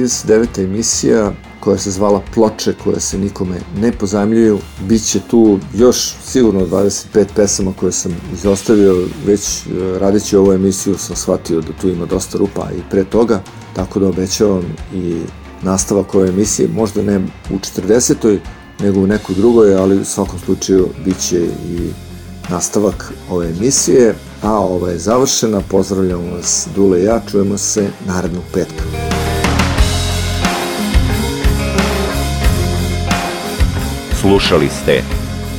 [0.01, 0.63] 39.
[0.63, 4.59] emisija koja se zvala Ploče koje se nikome ne pozajmljuju.
[4.87, 9.69] Biće tu još sigurno 25 pesama koje sam izostavio, već e,
[9.99, 13.41] radeći ovu emisiju sam shvatio da tu ima dosta rupa i pre toga,
[13.75, 14.63] tako da obećavam
[14.93, 15.21] i
[15.61, 17.17] nastavak ove emisije, možda ne
[17.51, 17.57] u
[17.87, 18.39] 40.
[18.79, 21.89] nego u nekoj drugoj, ali u svakom slučaju bit će i
[22.49, 28.43] nastavak ove emisije, a ova je završena, pozdravljamo vas Dule i ja, čujemo se narednog
[28.53, 28.90] petka.
[34.22, 35.02] Slušali ste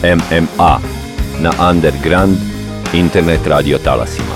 [0.02, 0.78] MMA
[1.40, 2.36] na Underground
[2.92, 4.31] internet radio talasima.